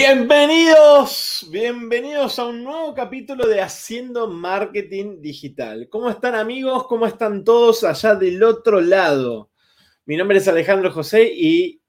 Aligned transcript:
Bienvenidos, 0.00 1.48
bienvenidos 1.50 2.38
a 2.38 2.46
un 2.46 2.62
nuevo 2.62 2.94
capítulo 2.94 3.48
de 3.48 3.60
Haciendo 3.60 4.28
Marketing 4.28 5.20
Digital. 5.20 5.88
¿Cómo 5.88 6.08
están 6.08 6.36
amigos? 6.36 6.86
¿Cómo 6.86 7.04
están 7.04 7.42
todos 7.42 7.82
allá 7.82 8.14
del 8.14 8.40
otro 8.44 8.80
lado? 8.80 9.50
Mi 10.06 10.16
nombre 10.16 10.38
es 10.38 10.46
Alejandro 10.46 10.92
José 10.92 11.24
y 11.34 11.82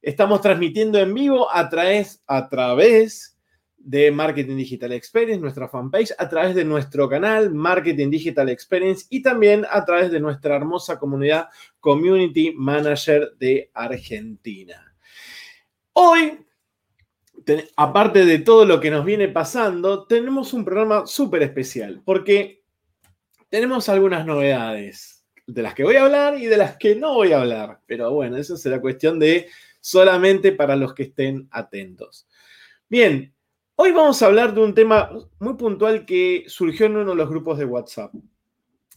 estamos 0.00 0.40
transmitiendo 0.40 0.98
en 0.98 1.12
vivo 1.12 1.52
a 1.52 1.68
través, 1.68 2.22
a 2.26 2.48
través 2.48 3.38
de 3.76 4.10
Marketing 4.10 4.56
Digital 4.56 4.92
Experience, 4.92 5.38
nuestra 5.38 5.68
fanpage, 5.68 6.14
a 6.16 6.30
través 6.30 6.54
de 6.54 6.64
nuestro 6.64 7.06
canal 7.06 7.52
Marketing 7.52 8.08
Digital 8.08 8.48
Experience 8.48 9.04
y 9.10 9.20
también 9.20 9.66
a 9.70 9.84
través 9.84 10.10
de 10.10 10.20
nuestra 10.20 10.56
hermosa 10.56 10.98
comunidad 10.98 11.50
Community 11.80 12.54
Manager 12.56 13.32
de 13.38 13.70
Argentina. 13.74 14.96
Hoy 15.92 16.45
aparte 17.76 18.24
de 18.24 18.38
todo 18.38 18.64
lo 18.64 18.80
que 18.80 18.90
nos 18.90 19.04
viene 19.04 19.28
pasando, 19.28 20.06
tenemos 20.06 20.52
un 20.52 20.64
programa 20.64 21.06
súper 21.06 21.42
especial, 21.42 22.02
porque 22.04 22.64
tenemos 23.48 23.88
algunas 23.88 24.26
novedades, 24.26 25.16
de 25.46 25.62
las 25.62 25.74
que 25.74 25.84
voy 25.84 25.96
a 25.96 26.04
hablar 26.04 26.38
y 26.38 26.46
de 26.46 26.56
las 26.56 26.76
que 26.76 26.96
no 26.96 27.14
voy 27.14 27.32
a 27.32 27.40
hablar. 27.40 27.80
Pero 27.86 28.12
bueno, 28.12 28.36
eso 28.36 28.56
será 28.56 28.80
cuestión 28.80 29.18
de 29.18 29.48
solamente 29.80 30.52
para 30.52 30.76
los 30.76 30.94
que 30.94 31.04
estén 31.04 31.48
atentos. 31.50 32.26
Bien, 32.88 33.32
hoy 33.76 33.92
vamos 33.92 34.20
a 34.20 34.26
hablar 34.26 34.54
de 34.54 34.60
un 34.60 34.74
tema 34.74 35.10
muy 35.38 35.54
puntual 35.54 36.04
que 36.04 36.44
surgió 36.48 36.86
en 36.86 36.96
uno 36.96 37.10
de 37.10 37.16
los 37.16 37.28
grupos 37.28 37.58
de 37.58 37.64
WhatsApp. 37.64 38.12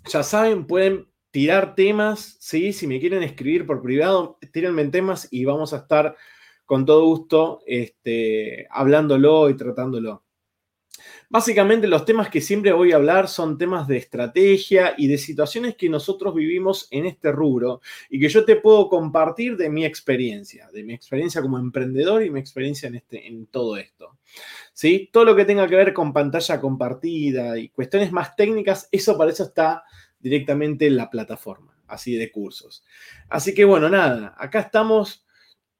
Ya 0.07 0.23
saben, 0.23 0.65
pueden 0.65 1.07
tirar 1.31 1.75
temas, 1.75 2.37
¿sí? 2.39 2.73
Si 2.73 2.87
me 2.87 2.99
quieren 2.99 3.21
escribir 3.21 3.67
por 3.67 3.81
privado, 3.81 4.39
tírenme 4.51 4.87
temas 4.87 5.27
y 5.29 5.45
vamos 5.45 5.73
a 5.73 5.77
estar 5.77 6.15
con 6.69 6.85
todo 6.85 7.03
gusto 7.03 7.63
este, 7.65 8.67
hablándolo 8.69 9.49
y 9.49 9.57
tratándolo. 9.57 10.23
Básicamente 11.27 11.87
los 11.87 12.05
temas 12.05 12.29
que 12.29 12.41
siempre 12.41 12.71
voy 12.71 12.91
a 12.91 12.97
hablar 12.97 13.27
son 13.27 13.57
temas 13.57 13.87
de 13.87 13.97
estrategia 13.97 14.93
y 14.95 15.07
de 15.07 15.17
situaciones 15.17 15.75
que 15.75 15.89
nosotros 15.89 16.35
vivimos 16.35 16.87
en 16.91 17.07
este 17.07 17.31
rubro 17.31 17.81
y 18.07 18.19
que 18.19 18.29
yo 18.29 18.45
te 18.45 18.55
puedo 18.55 18.87
compartir 18.87 19.57
de 19.57 19.71
mi 19.71 19.83
experiencia, 19.83 20.69
de 20.71 20.83
mi 20.83 20.93
experiencia 20.93 21.41
como 21.41 21.57
emprendedor 21.57 22.23
y 22.23 22.29
mi 22.29 22.39
experiencia 22.39 22.85
en, 22.87 22.95
este, 22.97 23.25
en 23.25 23.47
todo 23.47 23.75
esto. 23.75 24.19
¿Sí? 24.71 25.09
Todo 25.11 25.25
lo 25.25 25.35
que 25.35 25.45
tenga 25.45 25.67
que 25.67 25.75
ver 25.75 25.91
con 25.91 26.13
pantalla 26.13 26.61
compartida 26.61 27.57
y 27.57 27.69
cuestiones 27.69 28.11
más 28.11 28.35
técnicas, 28.35 28.87
eso 28.91 29.17
para 29.17 29.31
eso 29.31 29.41
está 29.41 29.85
directamente 30.19 30.85
en 30.85 30.97
la 30.97 31.09
plataforma, 31.09 31.75
así 31.87 32.15
de 32.15 32.31
cursos. 32.31 32.83
Así 33.27 33.55
que 33.55 33.65
bueno, 33.65 33.89
nada, 33.89 34.35
acá 34.37 34.59
estamos 34.59 35.25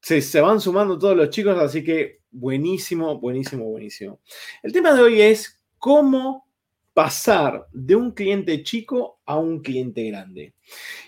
se, 0.02 0.42
van 0.42 0.62
sumando 0.62 0.98
todos 0.98 1.16
los 1.16 1.30
chicos, 1.30 1.58
así 1.58 1.84
que 1.84 2.20
buenísimo, 2.32 3.20
buenísimo, 3.20 3.66
buenísimo. 3.66 4.20
El 4.64 4.72
tema 4.72 4.94
de 4.94 5.02
hoy 5.02 5.22
es 5.22 5.62
cómo 5.78 6.48
pasar 6.94 7.68
de 7.72 7.96
un 7.96 8.12
cliente 8.12 8.64
chico 8.64 9.20
a 9.26 9.38
un 9.38 9.62
cliente 9.62 10.04
grande. 10.10 10.54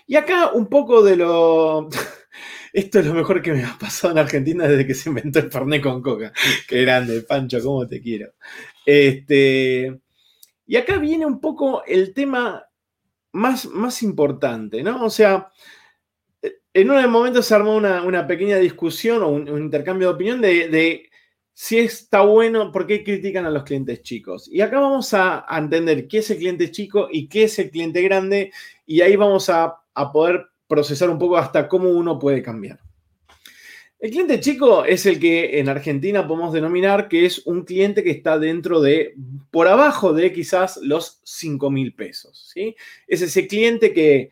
Y 0.06 0.16
acá 0.16 0.52
un 0.52 0.66
poco 0.66 1.02
de 1.02 1.16
lo... 1.16 1.88
Esto 2.72 3.00
es 3.00 3.06
lo 3.06 3.12
mejor 3.12 3.42
que 3.42 3.52
me 3.52 3.64
ha 3.64 3.76
pasado 3.78 4.12
en 4.12 4.18
Argentina 4.18 4.66
desde 4.66 4.86
que 4.86 4.94
se 4.94 5.10
inventó 5.10 5.40
el 5.40 5.52
Fernet 5.52 5.82
con 5.82 6.00
coca. 6.00 6.32
Qué 6.66 6.80
grande, 6.82 7.20
Pancho, 7.20 7.62
cómo 7.62 7.86
te 7.86 8.00
quiero. 8.00 8.32
Este, 8.86 10.00
y 10.66 10.76
acá 10.76 10.96
viene 10.96 11.26
un 11.26 11.38
poco 11.38 11.84
el 11.84 12.14
tema 12.14 12.64
más, 13.32 13.66
más 13.66 14.02
importante, 14.02 14.82
¿no? 14.82 15.04
O 15.04 15.10
sea, 15.10 15.50
en 16.74 16.90
un 16.90 17.10
momento 17.10 17.42
se 17.42 17.54
armó 17.54 17.76
una, 17.76 18.26
pequeña 18.26 18.56
discusión 18.56 19.22
o 19.22 19.28
un, 19.28 19.48
intercambio 19.48 20.08
de 20.08 20.14
opinión 20.14 20.40
de, 20.40 21.10
si 21.52 21.78
está 21.78 22.22
bueno, 22.22 22.72
por 22.72 22.86
qué 22.86 23.04
critican 23.04 23.44
a 23.44 23.50
los 23.50 23.64
clientes 23.64 24.02
chicos. 24.02 24.48
Y 24.50 24.60
acá 24.62 24.80
vamos 24.80 25.12
a, 25.12 25.44
entender 25.50 26.08
qué 26.08 26.18
es 26.18 26.30
el 26.30 26.38
cliente 26.38 26.70
chico 26.70 27.08
y 27.10 27.28
qué 27.28 27.44
es 27.44 27.58
el 27.58 27.70
cliente 27.70 28.00
grande, 28.02 28.52
y 28.86 29.02
ahí 29.02 29.16
vamos 29.16 29.50
a, 29.50 29.78
poder 30.12 30.46
procesar 30.66 31.10
un 31.10 31.18
poco 31.18 31.36
hasta 31.36 31.68
cómo 31.68 31.90
uno 31.90 32.18
puede 32.18 32.42
cambiar. 32.42 32.80
El 33.98 34.10
cliente 34.10 34.40
chico 34.40 34.84
es 34.84 35.04
el 35.04 35.20
que 35.20 35.60
en 35.60 35.68
Argentina 35.68 36.26
podemos 36.26 36.52
denominar 36.52 37.08
que 37.08 37.26
es 37.26 37.46
un 37.46 37.62
cliente 37.62 38.02
que 38.02 38.10
está 38.10 38.38
dentro 38.38 38.80
de, 38.80 39.14
por 39.50 39.68
abajo 39.68 40.12
de 40.12 40.32
quizás 40.32 40.78
los 40.78 41.20
5 41.24 41.70
mil 41.70 41.94
pesos. 41.94 42.50
¿sí? 42.52 42.74
Es 43.06 43.20
ese 43.20 43.46
cliente 43.46 43.92
que 43.92 44.30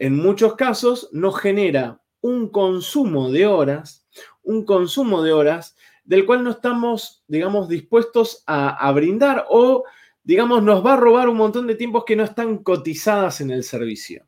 en 0.00 0.16
muchos 0.16 0.56
casos 0.56 1.10
nos 1.12 1.38
genera 1.38 2.00
un 2.22 2.48
consumo 2.48 3.30
de 3.30 3.46
horas, 3.46 4.08
un 4.42 4.64
consumo 4.64 5.22
de 5.22 5.32
horas 5.32 5.76
del 6.04 6.24
cual 6.24 6.42
no 6.42 6.52
estamos, 6.52 7.22
digamos, 7.28 7.68
dispuestos 7.68 8.42
a, 8.46 8.90
brindar 8.92 9.44
o, 9.50 9.84
digamos, 10.24 10.62
nos 10.62 10.84
va 10.84 10.94
a 10.94 10.96
robar 10.96 11.28
un 11.28 11.36
montón 11.36 11.66
de 11.66 11.74
tiempos 11.74 12.04
que 12.06 12.16
no 12.16 12.24
están 12.24 12.64
cotizadas 12.64 13.42
en 13.42 13.50
el 13.50 13.62
servicio. 13.62 14.26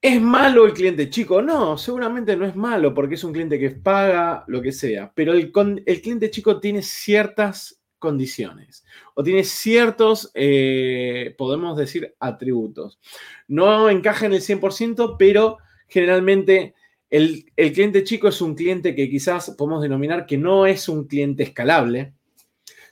¿Es 0.00 0.22
malo 0.22 0.64
el 0.64 0.74
cliente 0.74 1.10
chico? 1.10 1.42
No, 1.42 1.76
seguramente 1.76 2.36
no 2.36 2.46
es 2.46 2.54
malo 2.54 2.94
porque 2.94 3.16
es 3.16 3.24
un 3.24 3.32
cliente 3.32 3.58
que 3.58 3.70
paga 3.70 4.44
lo 4.46 4.62
que 4.62 4.70
sea, 4.70 5.12
pero 5.12 5.32
el, 5.32 5.50
cliente 5.50 6.30
chico 6.30 6.60
tiene 6.60 6.82
ciertas 6.82 7.77
condiciones 7.98 8.84
o 9.14 9.22
tiene 9.22 9.44
ciertos, 9.44 10.30
eh, 10.34 11.34
podemos 11.36 11.76
decir, 11.76 12.14
atributos. 12.20 12.98
No 13.46 13.90
encaja 13.90 14.26
en 14.26 14.34
el 14.34 14.40
100%, 14.40 15.16
pero 15.18 15.58
generalmente 15.88 16.74
el, 17.10 17.46
cliente 17.54 18.04
chico 18.04 18.28
es 18.28 18.40
un 18.40 18.54
cliente 18.54 18.94
que 18.94 19.08
quizás 19.08 19.54
podemos 19.56 19.82
denominar 19.82 20.26
que 20.26 20.36
no 20.36 20.66
es 20.66 20.88
un 20.88 21.06
cliente 21.06 21.42
escalable, 21.42 22.14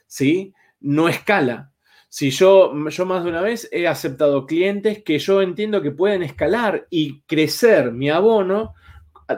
¿sí? 0.07 0.53
No 0.79 1.07
escala. 1.07 1.71
Si 2.09 2.31
yo, 2.31 2.73
yo 2.89 3.05
más 3.05 3.23
de 3.23 3.29
una 3.29 3.41
vez 3.41 3.69
he 3.71 3.87
aceptado 3.87 4.45
clientes 4.45 5.03
que 5.03 5.19
yo 5.19 5.41
entiendo 5.41 5.81
que 5.81 5.91
pueden 5.91 6.23
escalar 6.23 6.87
y 6.89 7.21
crecer 7.21 7.91
mi 7.91 8.09
abono 8.09 8.73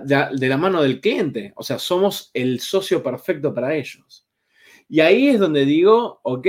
de 0.04 0.48
la 0.48 0.58
mano 0.58 0.82
del 0.82 1.02
cliente. 1.02 1.52
O 1.56 1.64
sea, 1.64 1.80
somos 1.80 2.30
el 2.34 2.60
socio 2.60 3.02
perfecto 3.02 3.54
para 3.54 3.74
ellos. 3.76 4.29
Y 4.90 5.02
ahí 5.02 5.30
es 5.30 5.40
donde 5.40 5.66
digo, 5.66 6.20
ok, 6.24 6.48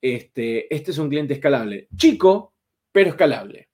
este, 0.00 0.74
este 0.74 0.90
es 0.92 0.98
un 0.98 1.08
cliente 1.08 1.34
escalable. 1.34 1.88
Chico, 1.96 2.54
pero 2.92 3.10
escalable. 3.10 3.70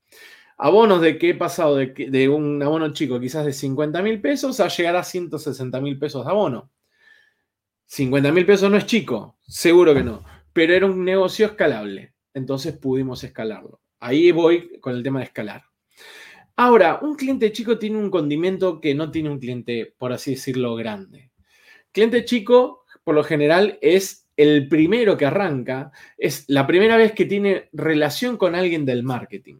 Abonos 0.57 1.03
de 1.03 1.19
que 1.19 1.31
he 1.31 1.35
pasado 1.35 1.77
de, 1.77 2.29
un 2.29 2.63
abono 2.63 2.93
chico 2.93 3.21
quizás 3.21 3.45
de 3.45 3.53
50 3.53 4.03
mil 4.03 4.21
pesos 4.21 4.59
a 4.61 4.69
llegar 4.69 4.97
a 4.97 5.05
160 5.05 5.81
mil 5.81 5.99
pesos 5.99 6.25
de 6.25 6.31
abono. 6.31 6.71
50 7.87 8.33
mil 8.33 8.47
pesos 8.47 8.71
no 8.71 8.77
es 8.77 8.87
chico, 8.87 9.37
seguro 9.43 9.95
que 9.95 10.03
no, 10.03 10.25
pero 10.53 10.73
era 10.75 10.87
un 10.87 11.05
negocio 11.05 11.47
escalable. 11.47 12.15
Entonces 12.33 12.77
pudimos 12.79 13.23
escalarlo. 13.25 13.81
Ahí 13.99 14.33
voy 14.33 14.79
con 14.81 14.95
el 14.95 15.03
tema 15.03 15.19
de 15.19 15.27
escalar. 15.27 15.65
Ahora, 16.57 17.01
un 17.03 17.17
cliente 17.17 17.53
chico 17.53 17.79
tiene 17.79 17.99
un 17.99 18.11
condimento 18.11 18.81
que 18.81 18.95
no 18.95 19.11
tiene 19.11 19.31
un 19.31 19.39
cliente, 19.39 19.95
por 19.99 20.13
así 20.13 20.33
decirlo, 20.33 20.75
grande. 20.75 21.33
Cliente 21.91 22.25
chico 22.25 22.80
por 23.11 23.17
lo 23.17 23.25
general 23.25 23.77
es 23.83 24.29
el 24.37 24.69
primero 24.69 25.17
que 25.17 25.27
arranca, 25.27 25.91
es 26.17 26.45
la 26.47 26.65
primera 26.65 26.97
vez 26.97 27.11
que 27.11 27.25
tiene 27.25 27.69
relación 27.73 28.37
con 28.37 28.55
alguien 28.55 28.87
del 28.87 29.03
marketing. 29.03 29.57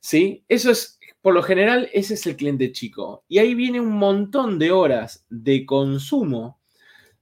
¿Sí? 0.00 0.44
Eso 0.48 0.72
es, 0.72 0.98
por 1.20 1.32
lo 1.32 1.44
general, 1.44 1.88
ese 1.92 2.14
es 2.14 2.26
el 2.26 2.34
cliente 2.34 2.72
chico. 2.72 3.22
Y 3.28 3.38
ahí 3.38 3.54
viene 3.54 3.80
un 3.80 3.92
montón 3.92 4.58
de 4.58 4.72
horas 4.72 5.24
de 5.30 5.64
consumo, 5.64 6.58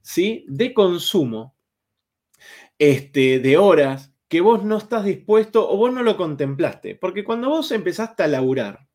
¿sí? 0.00 0.46
De 0.48 0.72
consumo, 0.72 1.54
este, 2.78 3.40
de 3.40 3.58
horas 3.58 4.14
que 4.26 4.40
vos 4.40 4.64
no 4.64 4.78
estás 4.78 5.04
dispuesto 5.04 5.70
o 5.70 5.76
vos 5.76 5.92
no 5.92 6.02
lo 6.02 6.16
contemplaste. 6.16 6.94
Porque 6.94 7.24
cuando 7.24 7.50
vos 7.50 7.70
empezaste 7.72 8.22
a 8.22 8.26
laburar, 8.26 8.88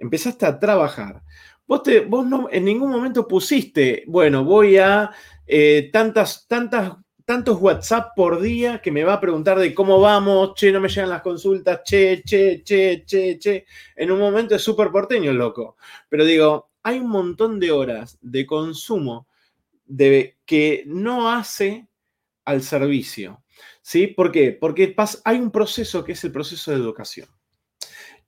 empezaste 0.00 0.44
a 0.44 0.58
trabajar, 0.58 1.22
vos, 1.68 1.84
te, 1.84 2.00
vos 2.00 2.26
no 2.26 2.48
en 2.50 2.64
ningún 2.64 2.90
momento 2.90 3.28
pusiste, 3.28 4.02
bueno, 4.08 4.42
voy 4.42 4.76
a 4.76 5.12
eh, 5.52 5.90
tantas, 5.92 6.46
tantas, 6.46 6.94
tantos 7.24 7.60
WhatsApp 7.60 8.12
por 8.14 8.40
día 8.40 8.80
que 8.80 8.92
me 8.92 9.02
va 9.02 9.14
a 9.14 9.20
preguntar 9.20 9.58
de 9.58 9.74
cómo 9.74 10.00
vamos, 10.00 10.54
che, 10.54 10.70
no 10.70 10.80
me 10.80 10.88
llegan 10.88 11.10
las 11.10 11.22
consultas, 11.22 11.80
che, 11.84 12.22
che, 12.24 12.62
che, 12.64 13.02
che, 13.04 13.36
che. 13.36 13.66
En 13.96 14.12
un 14.12 14.20
momento 14.20 14.54
es 14.54 14.62
súper 14.62 14.92
porteño, 14.92 15.32
loco. 15.32 15.76
Pero 16.08 16.24
digo, 16.24 16.70
hay 16.84 17.00
un 17.00 17.08
montón 17.08 17.58
de 17.58 17.72
horas 17.72 18.16
de 18.20 18.46
consumo 18.46 19.26
de, 19.86 20.38
que 20.44 20.84
no 20.86 21.32
hace 21.32 21.88
al 22.44 22.62
servicio. 22.62 23.42
¿Sí? 23.82 24.06
¿Por 24.06 24.30
qué? 24.30 24.52
Porque 24.52 24.94
hay 25.24 25.38
un 25.38 25.50
proceso 25.50 26.04
que 26.04 26.12
es 26.12 26.22
el 26.22 26.30
proceso 26.30 26.70
de 26.70 26.76
educación. 26.76 27.28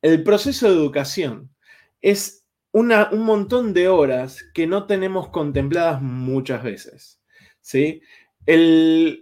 El 0.00 0.24
proceso 0.24 0.68
de 0.68 0.74
educación 0.74 1.54
es 2.00 2.41
un 2.72 3.24
montón 3.24 3.74
de 3.74 3.88
horas 3.88 4.42
que 4.54 4.66
no 4.66 4.86
tenemos 4.86 5.28
contempladas 5.28 6.00
muchas 6.00 6.62
veces. 6.62 7.22
¿sí? 7.60 8.02
El, 8.46 9.20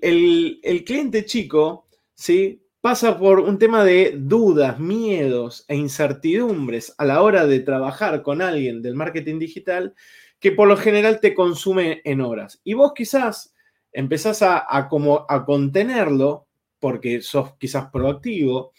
cliente 0.87 1.25
chico 1.25 1.89
¿sí? 2.15 2.63
pasa 2.81 3.19
por 3.19 3.41
un 3.41 3.59
tema 3.59 3.85
de 3.85 4.15
dudas, 4.17 4.79
miedos 4.79 5.65
e 5.69 5.77
incertidumbres 5.77 6.95
a 6.97 7.05
la 7.05 7.23
hora 7.23 7.47
de 7.47 7.61
trabajar 7.61 8.23
con 8.23 8.41
alguien 8.41 8.83
del 8.83 8.95
marketing 8.95 9.39
digital 9.39 9.95
que 10.39 10.53
por 10.53 10.69
lo 10.69 10.77
general 10.77 11.21
te 11.21 11.35
consume 11.35 12.01
en 12.05 12.23
horas. 12.23 12.61
Y 12.65 12.75
vos 12.75 12.93
quizás 12.95 13.55
empezás 13.93 14.43
a, 14.43 14.89
como 14.89 15.27
a 15.29 15.45
contenerlo 15.45 16.47
porque 16.79 17.21
sos 17.21 17.57
quizás 17.59 17.91
proactivo 17.91 18.73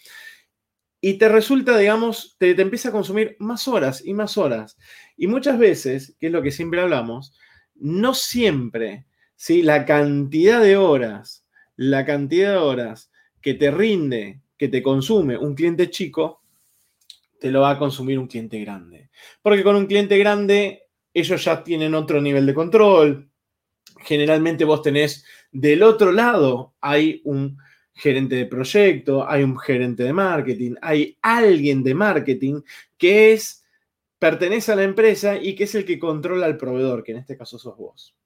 y 1.04 1.14
te 1.14 1.28
resulta, 1.28 1.76
digamos, 1.76 2.36
te, 2.38 2.54
te, 2.54 2.62
empieza 2.62 2.90
a 2.90 2.92
consumir 2.92 3.36
más 3.40 3.66
horas 3.66 4.06
y 4.06 4.14
más 4.14 4.38
horas. 4.38 4.78
Y 5.16 5.26
muchas 5.26 5.58
veces, 5.58 6.16
que 6.20 6.28
es 6.28 6.32
lo 6.32 6.42
que 6.42 6.52
siempre 6.52 6.80
hablamos, 6.80 7.36
no 7.74 8.14
siempre, 8.14 9.06
¿sí? 9.34 9.62
La 9.62 9.84
cantidad 9.84 10.62
de 10.62 10.76
horas, 10.76 11.44
la 11.74 12.06
cantidad 12.06 12.52
de 12.52 12.58
horas 12.58 13.10
que 13.40 13.54
te 13.54 13.72
rinde, 13.72 14.42
que 14.56 14.68
te 14.68 14.80
consume 14.80 15.36
un 15.36 15.56
cliente 15.56 15.90
chico, 15.90 16.44
te 17.40 17.50
lo 17.50 17.62
va 17.62 17.70
a 17.70 17.78
consumir 17.78 18.20
un 18.20 18.28
cliente 18.28 18.60
grande. 18.60 19.10
Porque 19.42 19.64
con 19.64 19.74
un 19.74 19.86
cliente 19.86 20.16
grande, 20.18 20.84
ellos 21.12 21.44
ya 21.44 21.64
tienen 21.64 21.96
otro 21.96 22.22
nivel 22.22 22.46
de 22.46 22.54
control. 22.54 23.28
Generalmente 24.04 24.64
vos 24.64 24.82
tenés 24.82 25.24
del 25.50 25.82
otro 25.82 26.12
lado, 26.12 26.74
hay 26.80 27.20
un 27.24 27.58
gerente 27.94 28.36
de 28.36 28.46
proyecto, 28.46 29.28
hay 29.28 29.42
un 29.42 29.58
gerente 29.58 30.02
de 30.02 30.12
marketing, 30.12 30.74
hay 30.80 31.16
alguien 31.22 31.82
de 31.82 31.94
marketing 31.94 32.62
que 32.96 33.32
es, 33.32 33.64
pertenece 34.18 34.72
a 34.72 34.76
la 34.76 34.84
empresa 34.84 35.36
y 35.36 35.54
que 35.54 35.64
es 35.64 35.74
el 35.74 35.84
que 35.84 35.98
controla 35.98 36.46
al 36.46 36.56
proveedor, 36.56 37.02
que 37.02 37.12
en 37.12 37.18
este 37.18 37.36
caso 37.36 37.58
sos 37.58 37.76
vos. 37.76 38.16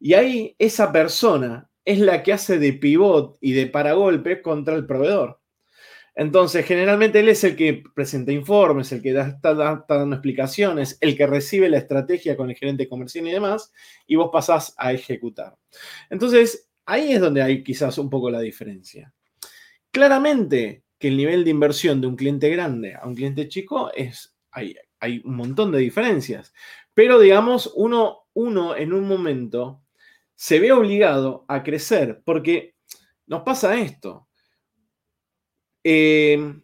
Y 0.00 0.14
ahí 0.14 0.56
esa 0.58 0.90
persona 0.90 1.68
es 1.84 1.98
la 1.98 2.22
que 2.22 2.32
hace 2.32 2.58
de 2.58 2.72
pivot 2.72 3.36
y 3.40 3.52
de 3.52 3.66
paragolpe 3.66 4.42
contra 4.42 4.74
el 4.74 4.86
proveedor. 4.86 5.40
Entonces, 6.14 6.66
generalmente 6.66 7.20
él 7.20 7.28
es 7.28 7.44
el 7.44 7.56
que 7.56 7.82
presenta 7.94 8.32
informes, 8.32 8.92
el 8.92 9.00
que 9.00 9.18
está, 9.18 9.54
dando 9.54 10.16
explicaciones, 10.16 10.98
el 11.00 11.16
que 11.16 11.26
recibe 11.26 11.68
la 11.68 11.78
estrategia 11.78 12.36
con 12.36 12.50
el 12.50 12.56
gerente 12.56 12.88
comercial 12.88 13.26
y 13.28 13.30
demás, 13.30 13.72
y 14.06 14.16
vos 14.16 14.30
pasás 14.32 14.74
a 14.76 14.92
ejecutar. 14.92 15.56
Entonces, 16.10 16.69
ahí 16.86 17.12
es 17.12 17.20
donde 17.20 17.42
hay 17.42 17.62
quizás 17.62 17.98
un 17.98 18.10
poco 18.10 18.30
la 18.30 18.40
diferencia. 18.40 19.12
Claramente 19.90 20.84
que 20.98 21.08
el 21.08 21.16
nivel 21.16 21.44
de 21.44 21.50
inversión 21.50 22.00
de 22.00 22.06
un 22.06 22.16
cliente 22.16 22.48
grande 22.50 22.94
a 22.94 23.06
un 23.06 23.14
cliente 23.14 23.48
chico 23.48 23.90
es, 23.94 24.34
hay, 24.50 24.76
hay 25.00 25.22
un 25.24 25.36
montón 25.36 25.72
de 25.72 25.78
diferencias, 25.78 26.52
pero 26.94 27.18
digamos, 27.18 27.72
uno, 27.74 28.26
uno 28.34 28.76
en 28.76 28.92
un 28.92 29.06
momento 29.08 29.82
se 30.34 30.60
ve 30.60 30.72
obligado 30.72 31.44
a 31.48 31.62
crecer 31.62 32.22
porque 32.24 32.74
nos 33.26 33.42
pasa 33.42 33.78
esto 33.78 34.28
Em, 35.82 36.62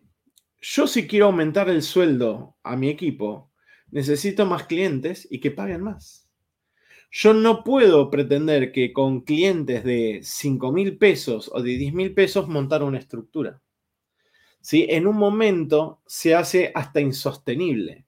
yo 0.60 0.86
si 0.86 1.06
quiero 1.06 1.26
aumentar 1.26 1.68
el 1.70 1.82
sueldo 1.82 2.56
a 2.62 2.76
mi 2.76 2.90
equipo, 2.90 3.52
necesito 3.90 4.44
más 4.44 4.64
clientes 4.66 5.26
y 5.30 5.40
que 5.40 5.50
paguen 5.50 5.82
más. 5.82 6.25
Yo 7.18 7.32
no 7.32 7.64
puedo 7.64 8.10
pretender 8.10 8.72
que 8.72 8.92
con 8.92 9.22
clientes 9.22 9.82
de 9.84 10.20
5 10.22 10.70
mil 10.70 10.98
pesos 10.98 11.50
o 11.50 11.62
de 11.62 11.70
10 11.78 11.94
mil 11.94 12.12
pesos 12.12 12.46
montar 12.46 12.82
una 12.82 12.98
estructura. 12.98 13.62
¿Sí? 14.60 14.86
En 14.90 15.06
un 15.06 15.16
momento 15.16 16.02
se 16.06 16.34
hace 16.34 16.72
hasta 16.74 17.00
insostenible. 17.00 18.04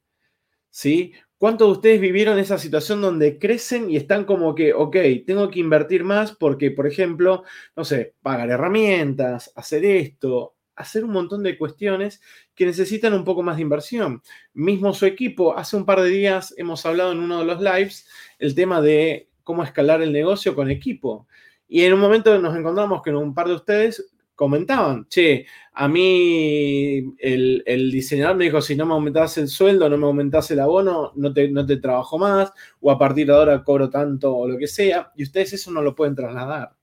¿Sí? 0.69 1.15
¿Cuántos 1.39 1.69
de 1.69 1.73
ustedes 1.73 2.01
vivieron 2.03 2.39
esa 2.39 2.59
situación 2.59 3.01
donde 3.01 3.39
crecen 3.39 3.89
y 3.89 3.97
están 3.97 4.27
como 4.27 4.55
que, 4.55 4.75
ok, 4.75 4.97
tengo 5.27 5.51
que 5.51 5.61
invertir 5.61 6.05
más 6.05 6.33
porque, 6.33 6.71
por 6.71 6.87
ejemplo, 6.87 7.45
no 7.77 7.87
sé, 7.87 8.15
pagar 8.21 8.51
herramientas, 8.51 9.51
hacer 9.57 9.87
esto, 9.87 10.58
hacer 10.79 11.05
un 11.05 11.11
montón 11.11 11.43
de 11.43 11.59
cuestiones 11.59 12.21
que 12.55 12.65
necesitan 12.65 13.13
un 13.13 13.25
poco 13.25 13.43
más 13.43 13.57
de 13.57 13.63
inversión. 13.63 14.23
Mismo 14.55 14.95
su 14.95 15.07
equipo, 15.07 15.57
hace 15.59 15.77
un 15.77 15.85
par 15.85 16.01
de 16.01 16.09
días 16.09 16.55
hemos 16.57 16.87
hablado 16.87 17.13
en 17.13 17.19
uno 17.19 17.41
de 17.41 17.45
los 17.45 17.61
lives 17.61 18.09
el 18.39 18.55
tema 18.55 18.81
de 18.81 19.29
cómo 19.43 19.65
escalar 19.65 20.03
el 20.03 20.13
negocio 20.13 20.55
con 20.55 20.71
equipo. 20.71 21.27
Y 21.69 21.83
en 21.83 21.95
un 21.95 22.01
momento 22.01 22.39
nos 22.39 22.57
encontramos 22.57 23.03
que 23.03 23.11
un 23.11 23.35
par 23.35 23.49
de 23.49 23.55
ustedes 23.55 24.09
comentaban, 24.35 25.09
che, 25.09 25.47
a 25.73 25.89
mí 25.89 27.13
el, 27.19 27.91
diseñador 27.91 28.37
me 28.37 28.45
dijo, 28.45 28.61
si 28.61 28.77
no 28.77 28.87
me 28.87 28.93
aumentas 28.93 29.37
el 29.37 29.49
sueldo, 29.49 29.89
no 29.91 29.99
me 29.99 30.07
aumentas 30.07 30.49
el 30.53 30.61
abono, 30.61 31.13
no 31.17 31.33
te, 31.33 31.49
no 31.49 31.67
te 31.67 31.79
trabajo 31.79 32.19
más, 32.19 32.53
o 32.81 32.93
a 32.93 32.99
partir 32.99 33.27
de 33.27 33.33
ahora 33.33 33.65
cobro 33.65 33.91
tanto 33.91 34.37
o 34.37 34.47
lo 34.47 34.57
que 34.57 34.69
sea, 34.69 35.11
y 35.17 35.25
ustedes 35.25 35.55
eso 35.55 35.73
no 35.73 35.83
lo 35.83 35.97
pueden 35.97 36.15
trasladar. 36.15 36.78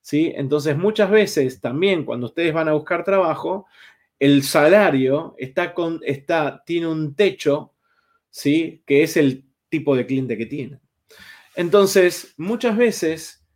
¿Sí? 0.00 0.32
Entonces, 0.34 0.76
muchas 0.76 1.10
veces 1.10 1.60
también 1.60 2.04
cuando 2.04 2.26
ustedes 2.26 2.52
van 2.52 2.68
a 2.68 2.72
buscar 2.72 3.04
trabajo, 3.04 3.66
el 4.18 4.42
salario 4.42 5.34
está 5.38 5.72
con, 5.74 6.00
está, 6.04 6.62
tiene 6.64 6.86
un 6.86 7.14
techo, 7.14 7.74
¿sí? 8.28 8.82
Que 8.86 9.02
es 9.02 9.16
el 9.16 9.44
tipo 9.68 9.96
de 9.96 10.06
cliente 10.06 10.36
que 10.36 10.46
tiene. 10.46 10.78
Entonces, 11.56 12.34
muchas 12.36 12.76
veces 12.76 13.46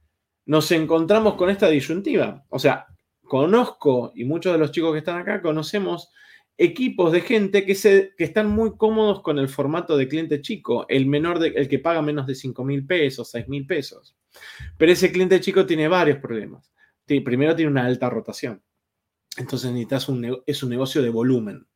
nos 0.46 0.70
encontramos 0.72 1.34
con 1.34 1.50
esta 1.50 1.68
disyuntiva. 1.68 2.44
O 2.48 2.58
sea, 2.58 2.86
conozco, 3.22 4.12
y 4.14 4.24
muchos 4.24 4.52
de 4.52 4.58
los 4.58 4.72
chicos 4.72 4.92
que 4.92 4.98
están 4.98 5.18
acá 5.18 5.42
conocemos 5.42 6.10
equipos 6.56 7.12
de 7.12 7.20
gente 7.20 7.64
que, 7.64 7.74
se, 7.74 8.14
que 8.16 8.24
están 8.24 8.48
muy 8.48 8.76
cómodos 8.76 9.22
con 9.22 9.38
el 9.38 9.48
formato 9.48 9.96
de 9.96 10.08
cliente 10.08 10.40
chico, 10.40 10.86
el 10.88 11.06
menor 11.06 11.38
de, 11.38 11.48
el 11.48 11.68
que 11.68 11.78
paga 11.78 12.02
menos 12.02 12.26
de 12.26 12.34
5 12.34 12.64
mil 12.64 12.86
pesos, 12.86 13.30
6 13.30 13.48
mil 13.48 13.66
pesos. 13.66 14.16
Pero 14.78 14.92
ese 14.92 15.10
cliente 15.12 15.40
chico 15.40 15.66
tiene 15.66 15.88
varios 15.88 16.18
problemas. 16.18 16.72
Primero 17.06 17.54
tiene 17.54 17.70
una 17.70 17.84
alta 17.84 18.08
rotación. 18.08 18.62
Entonces 19.36 19.70
necesitas 19.70 20.08
un, 20.08 20.42
es 20.46 20.62
un 20.62 20.70
negocio 20.70 21.02
de 21.02 21.10
volumen. 21.10 21.66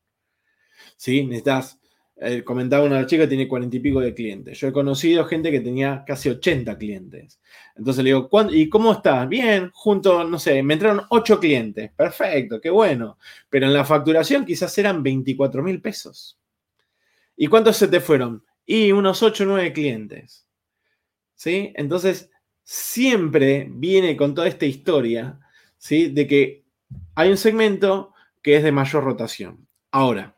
¿Sí? 0.97 1.25
Necesitas, 1.25 1.81
eh, 2.21 2.43
comentaba 2.43 2.85
una 2.85 3.07
chica, 3.07 3.29
tiene 3.29 3.47
cuarenta 3.47 3.77
y 3.77 3.81
pico 3.81 4.01
de 4.01 4.13
clientes. 4.13 4.59
Yo 4.59 4.69
he 4.69 4.73
conocido 4.73 5.25
gente 5.25 5.53
que 5.53 5.61
tenía 5.61 6.03
casi 6.05 6.29
80 6.29 6.77
clientes. 6.77 7.41
Entonces 7.77 8.03
le 8.03 8.11
digo, 8.11 8.29
¿y 8.51 8.69
cómo 8.69 8.93
estás? 8.93 9.29
Bien, 9.29 9.71
junto, 9.73 10.25
no 10.25 10.39
sé, 10.39 10.63
me 10.65 10.75
entraron 10.75 11.03
8 11.11 11.39
clientes. 11.39 11.93
Perfecto, 11.93 12.61
qué 12.61 12.71
bueno. 12.71 13.19
Pero 13.49 13.67
en 13.67 13.73
la 13.73 13.85
facturación 13.85 14.45
quizás 14.45 14.77
eran 14.79 15.03
24 15.03 15.63
mil 15.63 15.81
pesos. 15.81 16.39
¿Y 17.37 17.47
cuántos 17.47 17.77
se 17.77 17.87
te 17.87 18.01
fueron? 18.01 18.45
Y 18.67 18.91
unos 18.91 19.23
8 19.23 19.45
o 19.45 19.47
9 19.47 19.73
clientes. 19.73 20.45
¿Sí? 21.37 21.73
Entonces, 21.77 22.31
siempre 22.65 23.69
viene 23.71 24.17
con 24.17 24.35
toda 24.35 24.49
esta 24.49 24.67
historia, 24.67 25.39
¿sí? 25.79 26.09
De 26.09 26.27
que 26.27 26.65
hay 27.15 27.31
un 27.31 27.37
segmento 27.37 28.13
que 28.43 28.57
es 28.57 28.65
de 28.65 28.73
mayor 28.73 29.05
rotación. 29.05 29.69
Ahora, 29.93 30.38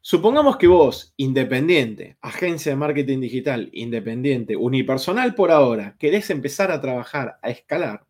supongamos 0.00 0.56
que 0.56 0.66
vos, 0.66 1.14
independiente, 1.16 2.16
agencia 2.20 2.72
de 2.72 2.76
marketing 2.76 3.20
digital, 3.20 3.68
independiente, 3.72 4.56
unipersonal 4.56 5.34
por 5.34 5.50
ahora, 5.50 5.96
querés 5.98 6.30
empezar 6.30 6.70
a 6.70 6.80
trabajar, 6.80 7.38
a 7.42 7.50
escalar. 7.50 8.06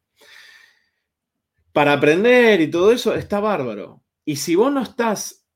Para 1.72 1.92
aprender 1.92 2.60
y 2.60 2.70
todo 2.70 2.92
eso 2.92 3.14
está 3.14 3.40
bárbaro. 3.40 4.02
Y 4.24 4.36
si 4.36 4.54
vos 4.54 4.72
no 4.72 4.82
estás, 4.82 5.46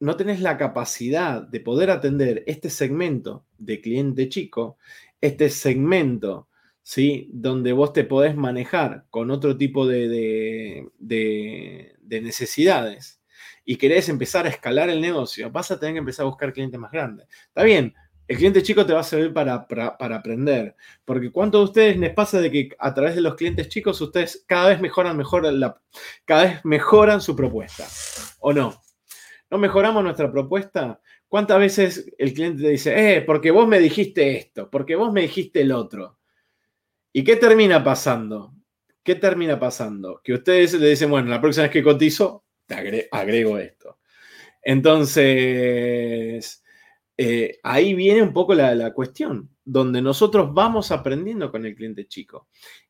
no 0.00 0.16
tenés 0.16 0.40
la 0.40 0.56
capacidad 0.56 1.42
de 1.42 1.60
poder 1.60 1.90
atender 1.90 2.44
este 2.46 2.70
segmento 2.70 3.44
de 3.58 3.80
cliente 3.80 4.28
chico, 4.28 4.78
este 5.20 5.50
segmento 5.50 6.48
¿sí? 6.88 7.28
Donde 7.34 7.74
vos 7.74 7.92
te 7.92 8.04
podés 8.04 8.34
manejar 8.34 9.04
con 9.10 9.30
otro 9.30 9.58
tipo 9.58 9.86
de, 9.86 10.88
necesidades 12.08 13.17
y 13.70 13.76
querés 13.76 14.08
empezar 14.08 14.46
a 14.46 14.48
escalar 14.48 14.88
el 14.88 14.98
negocio, 14.98 15.50
vas 15.50 15.70
a 15.70 15.78
tener 15.78 15.96
que 15.96 15.98
empezar 15.98 16.24
a 16.24 16.30
buscar 16.30 16.54
clientes 16.54 16.80
más 16.80 16.90
grandes. 16.90 17.28
Está 17.48 17.64
bien, 17.64 17.94
el 18.26 18.38
cliente 18.38 18.62
chico 18.62 18.86
te 18.86 18.94
va 18.94 19.00
a 19.00 19.04
servir 19.04 19.34
para, 19.34 19.66
aprender, 19.98 20.74
porque 21.04 21.30
¿cuánto 21.30 21.58
de 21.58 21.64
ustedes 21.64 21.98
les 21.98 22.14
pasa 22.14 22.40
de 22.40 22.50
que 22.50 22.70
a 22.78 22.94
través 22.94 23.14
de 23.14 23.20
los 23.20 23.34
clientes 23.34 23.68
chicos 23.68 24.00
ustedes 24.00 24.42
cada 24.46 24.70
vez 24.70 24.80
mejoran, 24.80 25.18
mejor 25.18 25.52
la, 25.52 25.78
cada 26.24 26.44
vez 26.44 26.64
mejoran 26.64 27.20
su 27.20 27.36
propuesta? 27.36 27.86
¿O 28.40 28.54
no? 28.54 28.80
¿No 29.50 29.58
mejoramos 29.58 30.02
nuestra 30.02 30.32
propuesta? 30.32 30.98
¿Cuántas 31.28 31.58
veces 31.58 32.10
el 32.16 32.32
cliente 32.32 32.62
te 32.62 32.70
dice, 32.70 33.16
eh, 33.16 33.20
porque 33.20 33.50
vos 33.50 33.68
me 33.68 33.80
dijiste 33.80 34.34
esto, 34.34 34.70
porque 34.70 34.96
vos 34.96 35.12
me 35.12 35.20
dijiste 35.20 35.60
el 35.60 35.72
otro? 35.72 36.18
¿Y 37.12 37.22
qué 37.22 37.36
termina 37.36 37.84
pasando? 37.84 38.54
¿Qué 39.02 39.16
termina 39.16 39.60
pasando? 39.60 40.22
Que 40.24 40.32
ustedes 40.32 40.72
le 40.72 40.88
dicen, 40.88 41.10
bueno, 41.10 41.28
la 41.28 41.38
próxima 41.42 41.64
vez 41.64 41.72
que 41.72 41.82
cotizo, 41.82 42.44
te 42.68 43.08
agrego 43.10 43.58
esto. 43.58 43.98
Entonces, 44.62 46.62
eh, 47.16 47.58
ahí 47.64 47.94
viene 47.94 48.22
un 48.22 48.32
poco 48.32 48.54
la, 48.54 48.74
la 48.76 48.92
cuestión, 48.92 49.50
donde 49.64 50.00
nosotros 50.00 50.54
vamos 50.54 50.92
aprendiendo 50.92 51.50
con 51.50 51.66
el 51.66 51.74
cliente 51.74 52.06
chico 52.06 52.46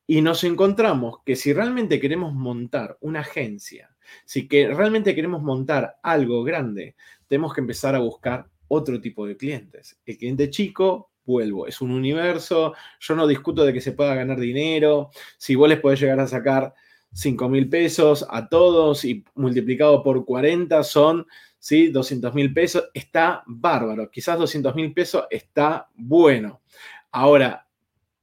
y 0.06 0.20
nos 0.20 0.44
encontramos 0.44 1.20
que 1.24 1.36
si 1.36 1.52
realmente 1.52 2.00
queremos 2.00 2.34
montar 2.34 2.98
una 3.00 3.20
agencia, 3.20 3.94
si 4.24 4.48
que 4.48 4.68
realmente 4.68 5.14
queremos 5.14 5.42
montar 5.42 5.98
algo 6.02 6.42
grande, 6.42 6.96
tenemos 7.26 7.54
que 7.54 7.60
empezar 7.60 7.94
a 7.94 8.00
buscar 8.00 8.48
otro 8.68 9.00
tipo 9.00 9.26
de 9.26 9.36
clientes. 9.36 9.98
El 10.04 10.18
cliente 10.18 10.50
chico 10.50 11.12
vuelvo, 11.24 11.66
es 11.66 11.82
un 11.82 11.90
universo, 11.90 12.74
yo 13.00 13.14
no 13.14 13.26
discuto 13.26 13.64
de 13.64 13.72
que 13.72 13.82
se 13.82 13.92
pueda 13.92 14.14
ganar 14.14 14.40
dinero, 14.40 15.10
si 15.36 15.54
vos 15.54 15.68
les 15.68 15.78
podés 15.78 16.00
llegar 16.00 16.18
a 16.20 16.26
sacar 16.26 16.74
5 17.12 17.48
mil 17.48 17.68
pesos 17.68 18.26
a 18.28 18.48
todos 18.48 19.04
y 19.04 19.24
multiplicado 19.34 20.02
por 20.02 20.24
40 20.24 20.84
son 20.84 21.26
¿sí? 21.58 21.88
200 21.88 22.34
mil 22.34 22.52
pesos. 22.52 22.88
Está 22.94 23.42
bárbaro. 23.46 24.10
Quizás 24.10 24.38
200 24.38 24.74
mil 24.74 24.92
pesos 24.92 25.24
está 25.30 25.88
bueno. 25.94 26.62
Ahora, 27.10 27.66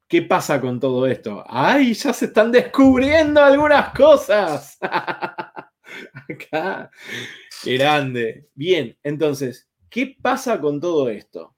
¿qué 0.07 0.21
pasa 0.21 0.61
con 0.61 0.79
todo 0.79 1.05
esto? 1.07 1.43
¡Ay, 1.47 1.93
ya 1.93 2.13
se 2.13 2.25
están 2.25 2.51
descubriendo 2.51 3.41
algunas 3.41 3.93
cosas! 3.93 4.77
Acá. 4.81 6.91
Grande. 7.63 8.49
Bien, 8.53 8.97
entonces, 9.03 9.67
¿qué 9.89 10.15
pasa 10.21 10.59
con 10.59 10.79
todo 10.79 11.09
esto? 11.09 11.55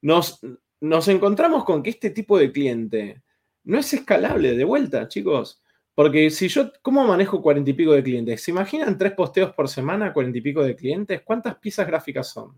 Nos, 0.00 0.40
nos 0.80 1.08
encontramos 1.08 1.64
con 1.64 1.82
que 1.82 1.90
este 1.90 2.10
tipo 2.10 2.38
de 2.38 2.52
cliente 2.52 3.22
no 3.64 3.78
es 3.78 3.92
escalable 3.92 4.56
de 4.56 4.64
vuelta, 4.64 5.08
chicos. 5.08 5.62
Porque 5.98 6.30
si 6.30 6.46
yo, 6.46 6.70
¿cómo 6.80 7.04
manejo 7.04 7.42
cuarenta 7.42 7.70
y 7.70 7.72
pico 7.72 7.92
de 7.92 8.04
clientes? 8.04 8.40
¿Se 8.40 8.52
imaginan 8.52 8.96
tres 8.96 9.14
posteos 9.14 9.52
por 9.52 9.68
semana, 9.68 10.12
cuarenta 10.12 10.38
y 10.38 10.40
pico 10.42 10.62
de 10.62 10.76
clientes? 10.76 11.22
¿Cuántas 11.22 11.56
piezas 11.56 11.88
gráficas 11.88 12.28
son? 12.28 12.56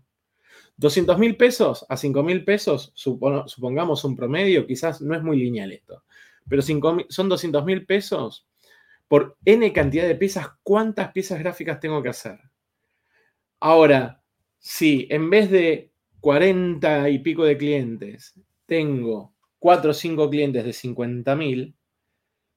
200 0.77 1.17
mil 1.17 1.35
pesos 1.35 1.83
a 1.89 1.97
5 1.97 2.21
mil 2.21 2.45
pesos, 2.45 2.91
supongamos 2.93 4.03
un 4.03 4.15
promedio, 4.15 4.67
quizás 4.67 5.01
no 5.01 5.15
es 5.15 5.23
muy 5.23 5.37
lineal 5.37 5.71
esto, 5.71 6.03
pero 6.47 6.61
son 6.61 7.29
200 7.29 7.65
mil 7.65 7.83
pesos 7.83 8.47
por 9.07 9.35
n 9.43 9.73
cantidad 9.73 10.07
de 10.07 10.13
piezas, 10.13 10.49
¿cuántas 10.61 11.11
piezas 11.11 11.39
gráficas 11.39 11.79
tengo 11.79 11.99
que 12.03 12.09
hacer? 12.09 12.39
Ahora, 13.59 14.21
si 14.59 15.07
en 15.09 15.31
vez 15.31 15.49
de 15.49 15.91
40 16.19 17.09
y 17.09 17.17
pico 17.17 17.43
de 17.43 17.57
clientes, 17.57 18.39
tengo 18.67 19.33
4 19.57 19.89
o 19.89 19.93
5 19.95 20.29
clientes 20.29 20.63
de 20.63 20.73
50 20.73 21.35
mil, 21.35 21.75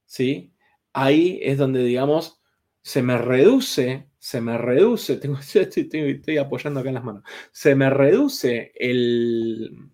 ¿sí? 0.05 0.51
Ahí 0.95 1.39
es 1.41 1.57
donde, 1.57 1.83
digamos, 1.83 2.41
se 2.81 3.03
me 3.03 3.17
reduce, 3.17 4.07
se 4.17 4.41
me 4.41 4.57
reduce, 4.57 5.19
estoy, 5.55 6.37
apoyando 6.37 6.79
acá 6.79 6.89
en 6.89 6.95
las 6.95 7.03
manos, 7.03 7.23
se 7.51 7.75
me 7.75 7.89
reduce 7.89 8.71
el, 8.75 9.89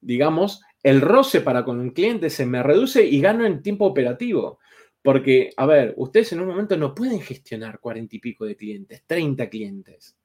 digamos, 0.00 0.62
el 0.82 1.00
roce 1.00 1.40
para 1.40 1.64
con 1.64 1.80
un 1.80 1.90
cliente, 1.90 2.30
se 2.30 2.46
me 2.46 2.62
reduce 2.62 3.04
y 3.04 3.20
gano 3.20 3.44
en 3.44 3.60
tiempo 3.60 3.86
operativo. 3.86 4.60
Porque, 5.02 5.50
a 5.56 5.66
ver, 5.66 5.94
ustedes 5.96 6.32
en 6.32 6.40
un 6.40 6.48
momento 6.48 6.76
no 6.76 6.92
pueden 6.94 7.20
gestionar 7.20 7.78
cuarenta 7.78 8.16
y 8.16 8.18
pico 8.18 8.44
de 8.44 8.56
clientes, 8.56 9.04
30 9.06 9.48
clientes. 9.48 10.16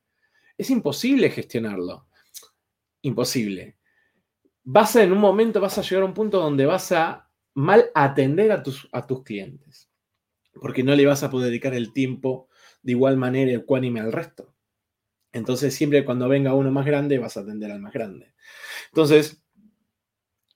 Es 0.58 0.72
imposible 0.72 1.30
gestionarlo. 1.30 2.08
Imposible. 3.04 3.78
Vas 4.64 4.96
a, 4.96 5.04
en 5.04 5.12
un 5.12 5.20
momento, 5.20 5.62
vas 5.62 5.78
a 5.78 5.84
llegar 5.84 6.02
a 6.02 6.08
un 6.08 6.16
punto 6.16 6.40
donde 6.40 6.66
vas 6.66 6.92
a 6.92 7.30
mal 7.54 7.92
atender 7.94 8.52
a 8.52 8.64
tus, 8.64 8.90
a 8.92 9.06
tus 9.06 9.24
clientes 9.24 9.91
porque 10.54 10.84
no 10.84 10.96
le 10.96 11.06
vas 11.06 11.24
a 11.24 11.30
poder 11.30 11.50
dedicar 11.50 11.74
el 11.74 11.94
tiempo 11.94 12.48
de 12.82 12.94
igual 12.94 13.18
manera 13.18 13.52
ecuánime 13.52 14.00
al 14.00 14.12
resto. 14.12 14.54
Entonces, 15.32 15.74
siempre 15.74 16.04
cuando 16.04 16.28
venga 16.28 16.54
uno 16.54 16.72
más 16.72 16.86
grande, 16.86 17.20
vas 17.20 17.38
a 17.38 17.42
atender 17.42 17.72
al 17.72 17.80
más 17.80 17.94
grande. 17.94 18.34
Entonces, 18.88 19.44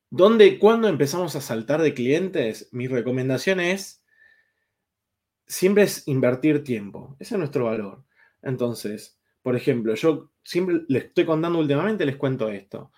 ¿dónde, 0.10 0.60
cuando 0.60 0.88
empezamos 0.88 1.36
a 1.36 1.42
saltar 1.42 1.82
de 1.82 1.94
clientes? 1.94 2.68
Mi 2.72 2.88
recomendación 2.88 3.60
es, 3.60 4.04
siempre 5.48 5.84
es 5.84 6.08
invertir 6.08 6.64
tiempo. 6.64 7.16
Ese 7.20 7.36
es 7.36 7.40
nuestro 7.40 7.66
valor. 7.66 8.04
Entonces, 8.42 9.18
por 9.42 9.56
ejemplo, 9.56 9.96
yo 9.96 10.32
siempre 10.44 10.82
les 10.88 11.06
estoy 11.06 11.26
contando 11.26 11.60
últimamente, 11.60 12.06
les 12.06 12.18
cuento 12.18 12.50
esto. 12.50 12.92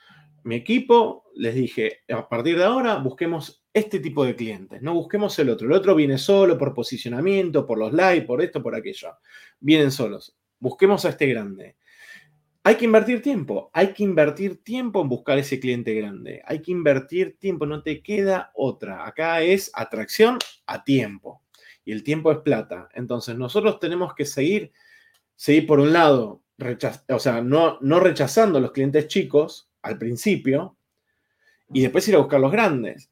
Mi 0.43 0.55
equipo, 0.55 1.25
les 1.35 1.53
dije, 1.55 1.99
a 2.09 2.27
partir 2.27 2.57
de 2.57 2.63
ahora 2.63 2.95
busquemos 2.95 3.65
este 3.77 3.99
tipo 3.99 4.25
de 4.25 4.35
clientes, 4.35 4.81
no 4.81 4.93
busquemos 4.93 5.37
el 5.39 5.49
otro. 5.49 5.67
El 5.67 5.73
otro 5.73 5.95
viene 5.95 6.17
solo 6.17 6.57
por 6.57 6.73
posicionamiento, 6.73 7.65
por 7.65 7.77
los 7.77 7.93
likes, 7.93 8.25
por 8.25 8.41
esto, 8.41 8.61
por 8.61 8.75
aquello. 8.75 9.17
Vienen 9.59 9.91
solos. 9.91 10.35
Busquemos 10.59 11.05
a 11.05 11.09
este 11.09 11.27
grande. 11.27 11.75
Hay 12.63 12.75
que 12.75 12.85
invertir 12.85 13.21
tiempo, 13.21 13.69
hay 13.71 13.93
que 13.93 14.03
invertir 14.03 14.61
tiempo 14.61 15.01
en 15.01 15.07
buscar 15.07 15.37
ese 15.37 15.59
cliente 15.59 15.93
grande. 15.93 16.41
Hay 16.45 16.61
que 16.61 16.71
invertir 16.71 17.37
tiempo, 17.39 17.65
no 17.65 17.81
te 17.81 18.01
queda 18.01 18.51
otra. 18.55 19.07
Acá 19.07 19.41
es 19.41 19.71
atracción 19.73 20.37
a 20.65 20.83
tiempo. 20.83 21.43
Y 21.85 21.93
el 21.93 22.03
tiempo 22.03 22.31
es 22.31 22.39
plata. 22.39 22.89
Entonces 22.93 23.37
nosotros 23.37 23.79
tenemos 23.79 24.13
que 24.13 24.25
seguir, 24.25 24.73
seguir 25.35 25.65
por 25.65 25.79
un 25.79 25.93
lado, 25.93 26.41
o 27.09 27.19
sea, 27.19 27.41
no, 27.41 27.77
no 27.79 27.99
rechazando 27.99 28.57
a 28.57 28.61
los 28.61 28.71
clientes 28.71 29.07
chicos 29.07 29.69
al 29.81 29.97
principio 29.97 30.75
y 31.71 31.81
después 31.81 32.07
ir 32.07 32.15
a 32.15 32.19
buscar 32.19 32.39
los 32.39 32.51
grandes. 32.51 33.09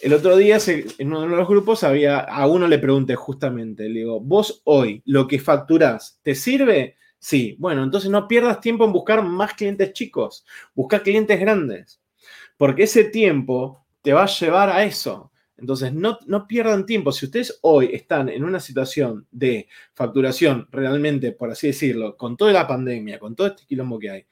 El 0.00 0.14
otro 0.14 0.36
día 0.36 0.58
en 0.66 1.08
uno 1.08 1.22
de 1.22 1.28
los 1.28 1.48
grupos 1.48 1.84
había, 1.84 2.18
a 2.18 2.46
uno 2.46 2.66
le 2.66 2.78
pregunté 2.78 3.14
justamente, 3.14 3.88
le 3.88 4.00
digo, 4.00 4.20
vos 4.20 4.62
hoy 4.64 5.02
lo 5.04 5.28
que 5.28 5.38
facturás, 5.38 6.18
¿te 6.22 6.34
sirve? 6.34 6.96
Sí, 7.18 7.54
bueno, 7.60 7.84
entonces 7.84 8.10
no 8.10 8.26
pierdas 8.26 8.60
tiempo 8.60 8.84
en 8.84 8.92
buscar 8.92 9.22
más 9.22 9.54
clientes 9.54 9.92
chicos, 9.92 10.44
buscar 10.74 11.04
clientes 11.04 11.38
grandes, 11.38 12.00
porque 12.56 12.82
ese 12.82 13.04
tiempo 13.04 13.86
te 14.02 14.12
va 14.12 14.24
a 14.24 14.26
llevar 14.26 14.70
a 14.70 14.84
eso. 14.84 15.30
Entonces, 15.56 15.92
no, 15.92 16.18
no 16.26 16.48
pierdan 16.48 16.84
tiempo. 16.86 17.12
Si 17.12 17.26
ustedes 17.26 17.60
hoy 17.62 17.90
están 17.92 18.28
en 18.28 18.42
una 18.42 18.58
situación 18.58 19.28
de 19.30 19.68
facturación 19.94 20.66
realmente, 20.72 21.30
por 21.30 21.52
así 21.52 21.68
decirlo, 21.68 22.16
con 22.16 22.36
toda 22.36 22.52
la 22.52 22.66
pandemia, 22.66 23.20
con 23.20 23.36
todo 23.36 23.46
este 23.46 23.64
quilombo 23.64 24.00
que 24.00 24.10
hay, 24.10 24.26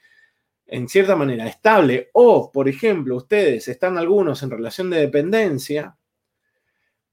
en 0.73 0.89
cierta 0.89 1.17
manera 1.17 1.49
estable 1.49 2.11
o, 2.13 2.53
por 2.53 2.69
ejemplo, 2.69 3.17
ustedes 3.17 3.67
están 3.67 3.99
algunos 3.99 4.43
en 4.45 4.51
relación 4.51 4.89
de 4.89 5.01
dependencia, 5.01 5.97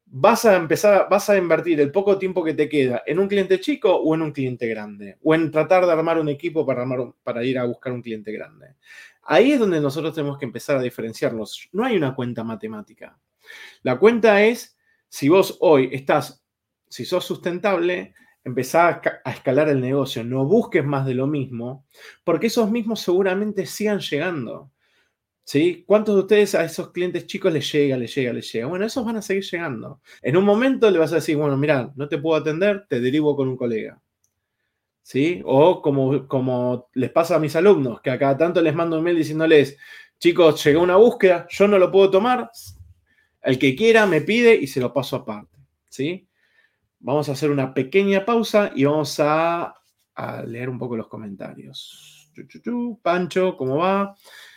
vas 0.05 0.45
a 0.45 0.55
empezar, 0.55 1.07
vas 1.09 1.27
a 1.31 1.37
invertir 1.37 1.81
el 1.81 1.91
poco 1.91 2.19
tiempo 2.19 2.43
que 2.43 2.53
te 2.53 2.69
queda 2.69 3.01
en 3.05 3.17
un 3.17 3.27
cliente 3.27 3.59
chico 3.59 3.93
o 3.95 4.13
en 4.13 4.21
un 4.21 4.31
cliente 4.31 4.67
grande, 4.67 5.17
o 5.23 5.33
en 5.33 5.49
tratar 5.49 5.87
de 5.87 5.91
armar 5.91 6.19
un 6.19 6.29
equipo 6.29 6.65
para, 6.67 6.81
armar, 6.81 7.13
para 7.23 7.43
ir 7.43 7.57
a 7.57 7.65
buscar 7.65 7.93
un 7.93 8.03
cliente 8.03 8.31
grande. 8.31 8.75
Ahí 9.23 9.53
es 9.53 9.59
donde 9.59 9.81
nosotros 9.81 10.13
tenemos 10.13 10.37
que 10.37 10.45
empezar 10.45 10.77
a 10.77 10.81
diferenciarnos. 10.81 11.67
No 11.71 11.83
hay 11.83 11.97
una 11.97 12.13
cuenta 12.13 12.43
matemática. 12.43 13.17
La 13.81 13.97
cuenta 13.97 14.43
es 14.43 14.77
si 15.09 15.29
vos 15.29 15.57
hoy 15.61 15.89
estás, 15.91 16.43
si 16.87 17.05
sos 17.05 17.25
sustentable, 17.25 18.13
empezar 18.47 19.21
a 19.23 19.31
escalar 19.31 19.69
el 19.69 19.81
negocio, 19.81 20.23
no 20.23 20.45
busques 20.45 20.83
más 20.83 21.05
de 21.05 21.13
lo 21.13 21.27
mismo, 21.27 21.85
porque 22.23 22.47
esos 22.47 22.71
mismos 22.71 23.01
seguramente 23.01 23.65
sigan 23.65 23.99
llegando. 23.99 24.71
¿Sí? 25.43 25.85
¿Cuántos 25.87 26.15
de 26.15 26.21
ustedes 26.21 26.55
a 26.55 26.65
esos 26.65 26.91
clientes 26.91 27.25
chicos 27.25 27.53
les 27.53 27.71
llega, 27.71 27.95
les 27.95 28.13
llega, 28.13 28.33
les 28.33 28.51
llega? 28.51 28.67
Bueno, 28.67 28.85
esos 28.85 29.05
van 29.05 29.15
a 29.15 29.21
seguir 29.21 29.43
llegando. 29.45 30.01
En 30.21 30.35
un 30.35 30.43
momento 30.43 30.91
le 30.91 30.99
vas 30.99 31.13
a 31.13 31.15
decir, 31.15 31.37
bueno, 31.37 31.55
mira, 31.55 31.89
no 31.95 32.09
te 32.09 32.17
puedo 32.17 32.35
atender, 32.35 32.85
te 32.89 32.99
derivo 32.99 33.33
con 33.33 33.47
un 33.47 33.55
colega. 33.55 34.01
¿Sí? 35.03 35.41
O 35.45 35.81
como, 35.81 36.27
como 36.27 36.89
les 36.95 37.11
pasa 37.11 37.37
a 37.37 37.39
mis 37.39 37.55
alumnos, 37.55 38.01
que 38.01 38.09
a 38.09 38.19
cada 38.19 38.37
tanto 38.37 38.61
les 38.61 38.75
mando 38.75 38.97
un 38.97 39.05
mail 39.05 39.17
diciéndoles, 39.17 39.77
chicos, 40.19 40.61
llegó 40.65 40.83
una 40.83 40.97
búsqueda, 40.97 41.47
yo 41.49 41.67
no 41.69 41.79
lo 41.79 41.89
puedo 41.91 42.11
tomar, 42.11 42.51
el 43.41 43.57
que 43.57 43.73
quiera 43.73 44.05
me 44.05 44.19
pide 44.19 44.53
y 44.53 44.67
se 44.67 44.81
lo 44.81 44.93
paso 44.93 45.15
aparte. 45.15 45.57
¿Sí? 45.87 46.26
Vamos 46.99 47.29
a 47.29 47.33
hacer 47.33 47.51
una 47.51 47.73
pequeña 47.73 48.25
pausa 48.25 48.71
y 48.75 48.85
vamos 48.85 49.19
a, 49.19 49.73
leer 50.45 50.69
un 50.69 50.79
poco 50.79 50.97
los 50.97 51.07
comentarios. 51.07 52.31
Pancho, 53.01 53.55
¿cómo 53.55 53.77
va? 53.77 54.15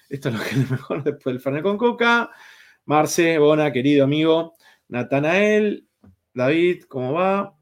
Esto 0.09 0.30
es 0.30 0.35
lo 0.35 0.42
que 0.42 0.50
es 0.50 0.70
mejor 0.70 1.02
después 1.02 1.35
del 1.35 1.40
Fernet 1.40 1.62
con 1.62 1.76
Coca. 1.76 2.30
Marce, 2.87 3.38
Bona, 3.38 3.73
querido 3.73 4.04
amigo. 4.04 4.54
Natanael, 4.88 5.87
David, 6.35 6.85
¿cómo 6.88 7.12
va? 7.12 7.56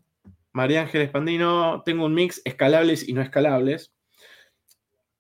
María 0.53 0.83
Ángel 0.83 1.03
Espandino, 1.03 1.83
tengo 1.85 2.07
un 2.07 2.15
mix 2.15 2.41
escalables 2.45 3.09
y 3.09 3.13
no 3.13 3.23
escalables. 3.23 3.93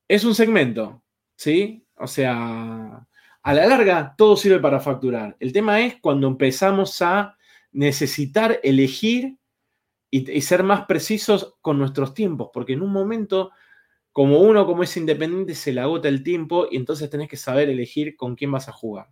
Es 0.09 0.25
un 0.25 0.35
segmento, 0.35 1.03
¿sí? 1.37 1.87
O 1.97 2.07
sea, 2.07 3.07
a 3.43 3.55
la 3.55 3.67
larga 3.67 4.15
todo 4.17 4.37
sirve 4.37 4.59
para 4.59 4.81
facturar. 4.81 5.37
El 5.38 5.53
tema 5.53 5.81
es 5.81 5.97
cuando 6.00 6.27
empezamos 6.27 7.03
a 7.03 7.37
necesitar 7.73 8.59
elegir 8.62 9.37
y, 10.11 10.41
ser 10.41 10.62
más 10.62 10.87
precisos 10.87 11.55
con 11.61 11.79
nuestros 11.79 12.15
tiempos, 12.15 12.50
porque 12.53 12.73
en 12.73 12.83
un 12.83 12.93
momento, 12.93 13.50
como 14.12 14.41
uno 14.41 14.67
como 14.67 14.83
es 14.83 14.97
independiente, 14.97 15.55
se 15.55 15.73
le 15.73 15.81
agota 15.81 16.09
el 16.09 16.23
tiempo 16.23 16.67
y 16.71 16.77
entonces 16.77 17.11
tenés 17.11 17.29
que 17.29 17.37
saber 17.37 17.69
elegir 17.69 18.17
con 18.17 18.35
quién 18.35 18.53
vas 18.53 18.69
a 18.69 18.73
jugar. 18.73 19.09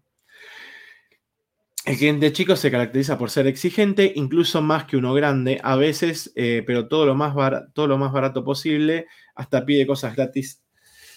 El 1.85 1.97
cliente 1.99 2.33
chico 2.33 2.57
se 2.57 2.71
caracteriza 2.71 3.17
por 3.17 3.31
ser 3.31 3.47
exigente, 3.47 4.12
incluso 4.17 4.61
más 4.61 4.87
que 4.87 4.97
uno 4.97 5.15
grande, 5.15 5.61
a 5.62 5.76
veces, 5.76 6.33
eh, 6.35 6.65
pero 6.67 6.88
todo 6.88 7.07
lo, 7.07 7.15
más 7.15 7.33
todo 7.75 7.87
lo 7.87 7.97
más 7.97 8.12
barato 8.12 8.43
posible, 8.43 9.07
hasta 9.37 9.65
pide 9.65 9.87
cosas 9.87 10.17
gratis. 10.17 10.65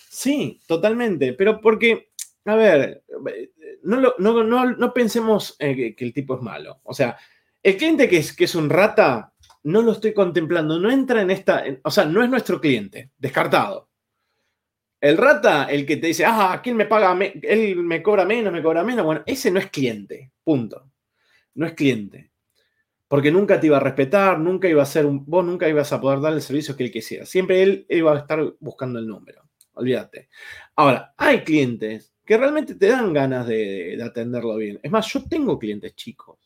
Sí, 0.09 0.61
totalmente, 0.67 1.33
pero 1.33 1.59
porque, 1.59 2.11
a 2.45 2.55
ver, 2.55 3.03
no, 3.81 4.13
no, 4.19 4.93
pensemos 4.93 5.55
eh, 5.57 5.95
que, 5.95 6.05
el 6.05 6.13
tipo 6.13 6.35
es 6.35 6.41
malo. 6.41 6.81
O 6.83 6.93
sea, 6.93 7.17
el 7.63 7.77
cliente 7.77 8.07
que 8.07 8.17
es, 8.17 8.35
que 8.35 8.43
es 8.43 8.53
un 8.53 8.69
rata, 8.69 9.33
no 9.63 9.81
lo 9.81 9.91
estoy 9.93 10.13
contemplando, 10.13 10.79
no 10.79 10.89
entra 10.89 11.21
en 11.21 11.31
esta, 11.31 11.63
o 11.83 11.91
sea, 11.91 12.05
no 12.05 12.23
es 12.23 12.29
nuestro 12.29 12.61
cliente, 12.61 13.11
descartado. 13.17 13.89
El 15.01 15.17
rata, 15.17 15.65
el 15.65 15.85
que 15.85 15.97
te 15.97 16.07
dice, 16.07 16.25
ah, 16.25 16.59
¿quién 16.61 16.75
me 16.75 16.85
paga? 16.85 17.17
él 17.43 17.77
me 17.77 18.03
cobra 18.03 18.25
menos, 18.25 18.51
me 18.51 18.61
cobra 18.61 18.83
menos. 18.83 19.05
Bueno, 19.05 19.23
ese 19.25 19.49
no 19.49 19.59
es 19.59 19.69
cliente, 19.69 20.31
punto. 20.43 20.91
No 21.55 21.65
es 21.65 21.73
cliente. 21.73 22.31
Porque 23.07 23.31
nunca 23.31 23.59
te 23.59 23.67
iba 23.67 23.77
a 23.77 23.81
respetar, 23.81 24.39
nunca 24.39 24.67
iba 24.67 24.83
a 24.83 24.85
ser 24.85 25.05
un, 25.05 25.25
vos 25.25 25.43
nunca 25.45 25.69
ibas 25.69 25.91
a 25.93 26.01
poder 26.01 26.19
dar 26.19 26.33
el 26.33 26.41
servicio 26.41 26.75
que 26.75 26.83
él 26.83 26.91
quisiera. 26.91 27.25
Siempre 27.25 27.63
él 27.63 27.85
iba 27.89 28.13
a 28.13 28.19
estar 28.19 28.53
buscando 28.59 28.99
el 28.99 29.07
número. 29.07 29.43
Olvídate. 29.73 30.29
Ahora, 30.75 31.13
hay 31.17 31.43
clientes 31.43 32.13
que 32.25 32.37
realmente 32.37 32.75
te 32.75 32.87
dan 32.87 33.13
ganas 33.13 33.47
de, 33.47 33.95
de 33.97 34.03
atenderlo 34.03 34.57
bien. 34.57 34.79
Es 34.83 34.91
más, 34.91 35.11
yo 35.11 35.23
tengo 35.27 35.57
clientes 35.57 35.95
chicos. 35.95 36.38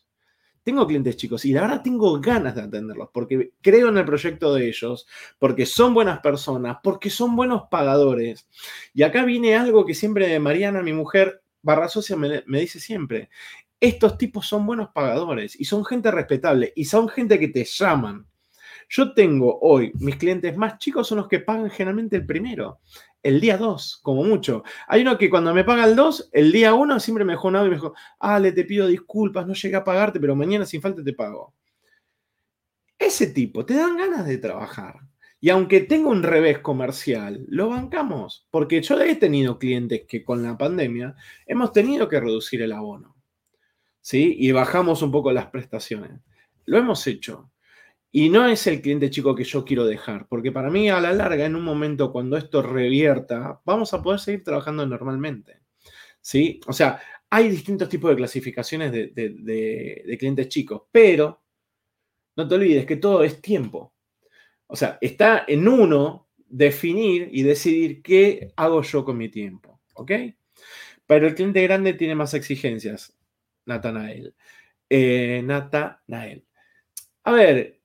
Tengo 0.63 0.88
clientes 0.88 1.17
chicos 1.17 1.43
y 1.46 1.53
la 1.53 1.62
verdad 1.62 1.82
tengo 1.84 2.20
ganas 2.22 2.55
de 2.55 2.62
atenderlos 2.62 3.10
porque 3.13 3.51
creo 3.62 3.89
en 3.89 3.98
el 3.98 4.05
proyecto 4.05 4.53
de 4.53 4.67
ellos, 4.67 5.08
porque 5.38 5.65
son 5.65 5.93
buenas 5.93 6.20
personas, 6.20 6.77
porque 6.82 7.10
son 7.10 7.36
buenos 7.36 7.63
pagadores. 7.70 8.48
Y 8.93 9.03
acá 9.03 9.25
viene 9.25 9.55
algo 9.55 9.86
que 9.86 9.93
siempre 9.93 10.39
Mariana, 10.39 10.82
mi 10.82 10.93
mujer, 10.93 11.43
barra 11.62 11.89
socia, 11.89 12.15
me, 12.15 12.43
me 12.46 12.60
dice 12.62 12.79
siempre 12.79 13.29
estos 13.84 14.17
tipos 14.17 14.48
son 14.48 14.65
buenos 14.65 14.91
pagadores 14.93 15.60
y 15.60 15.65
son 15.65 15.84
gente 15.84 16.10
respetable 16.10 16.72
y 16.74 16.86
son 16.86 17.10
gente 17.10 17.38
que 17.38 17.50
te 17.50 17.65
llaman. 17.65 18.25
Yo 18.96 19.12
tengo 19.16 19.58
hoy, 19.60 19.92
mis 19.96 20.18
clientes 20.18 20.56
más 20.56 20.78
chicos 20.78 21.08
son 21.08 21.18
los 21.18 21.28
que 21.28 21.40
pagan 21.40 21.72
generalmente 21.72 22.16
el 22.16 22.28
primero, 22.28 22.80
el 23.24 23.42
día 23.42 23.58
2, 23.58 24.02
como 24.04 24.24
mucho. 24.24 24.64
Hay 24.88 25.02
uno 25.02 25.18
que 25.18 25.32
cuando 25.32 25.52
me 25.52 25.64
paga 25.64 25.86
el 25.86 25.96
2, 25.96 26.30
el 26.32 26.52
día 26.52 26.76
1 26.76 27.00
siempre 27.00 27.26
me 27.26 27.34
dejó 27.34 27.48
un 27.48 27.56
audio 27.56 27.70
y 27.70 27.70
me 27.72 27.76
dijo, 27.78 27.96
Ale, 28.20 28.52
te 28.52 28.66
pido 28.66 28.86
disculpas, 28.86 29.48
no 29.48 29.56
llegué 29.56 29.78
a 29.78 29.84
pagarte, 29.84 30.20
pero 30.20 30.36
mañana 30.36 30.68
sin 30.68 30.80
falta 30.80 31.04
te 31.04 31.12
pago. 31.14 31.56
Ese 33.00 33.26
tipo, 33.26 33.66
te 33.66 33.74
dan 33.74 33.98
ganas 33.98 34.28
de 34.28 34.38
trabajar. 34.38 35.00
Y 35.42 35.50
aunque 35.50 35.80
tenga 35.80 36.10
un 36.10 36.22
revés 36.22 36.60
comercial, 36.60 37.48
lo 37.50 37.70
bancamos. 37.70 38.48
Porque 38.52 38.84
yo 38.84 39.02
he 39.02 39.16
tenido 39.16 39.58
clientes 39.58 40.04
que 40.08 40.24
con 40.24 40.44
la 40.44 40.56
pandemia 40.56 41.16
hemos 41.48 41.72
tenido 41.72 42.08
que 42.08 42.20
reducir 42.20 42.62
el 42.62 42.74
abono. 42.74 43.16
¿sí? 44.02 44.36
Y 44.38 44.52
bajamos 44.52 45.02
un 45.02 45.12
poco 45.12 45.32
las 45.32 45.48
prestaciones. 45.48 46.22
Lo 46.66 46.78
hemos 46.78 47.08
hecho. 47.08 47.50
Y 48.15 48.29
no 48.29 48.48
es 48.48 48.67
el 48.67 48.79
cliente 48.79 49.10
chico 49.10 49.34
que 49.36 49.43
yo 49.43 49.65
quiero 49.65 49.86
dejar, 49.86 50.27
porque 50.27 50.51
para 50.51 50.70
mí 50.70 50.88
a 50.88 51.01
la 51.01 51.12
larga, 51.13 51.46
en 51.46 51.55
un 51.55 51.63
momento 51.63 52.12
cuando 52.12 52.38
esto 52.38 52.62
revierta, 52.62 53.60
vamos 53.65 53.91
a 53.93 54.03
poder 54.03 54.20
seguir 54.20 54.43
trabajando 54.43 54.86
normalmente. 54.86 55.62
¿Sí? 56.22 56.62
O 56.67 56.74
sea, 56.74 57.01
hay 57.29 57.50
distintos 57.50 57.89
tipos 57.89 58.12
de 58.12 58.17
clasificaciones 58.17 58.91
de, 58.91 59.12
de 59.13 60.17
clientes 60.20 60.48
chicos, 60.48 60.84
pero 60.91 61.43
no 62.36 62.48
te 62.48 62.55
olvides 62.55 62.86
que 62.86 62.98
todo 62.98 63.24
es 63.24 63.41
tiempo. 63.41 63.96
O 64.67 64.75
sea, 64.75 65.00
está 65.01 65.46
en 65.48 65.67
uno 65.67 66.29
definir 66.38 67.29
y 67.32 67.41
decidir 67.41 68.03
qué 68.03 68.53
hago 68.55 68.84
yo 68.84 69.03
con 69.03 69.17
mi 69.17 69.29
tiempo. 69.29 69.82
¿Ok? 69.96 70.12
Pero 71.08 71.27
el 71.27 71.36
cliente 71.36 71.63
grande 71.63 71.93
tiene 71.93 72.15
más 72.15 72.36
exigencias. 72.36 73.17
Natanael. 73.65 74.36
Eh, 74.88 75.41
Natanael. 75.43 76.46
A 77.24 77.32
ver, 77.32 77.83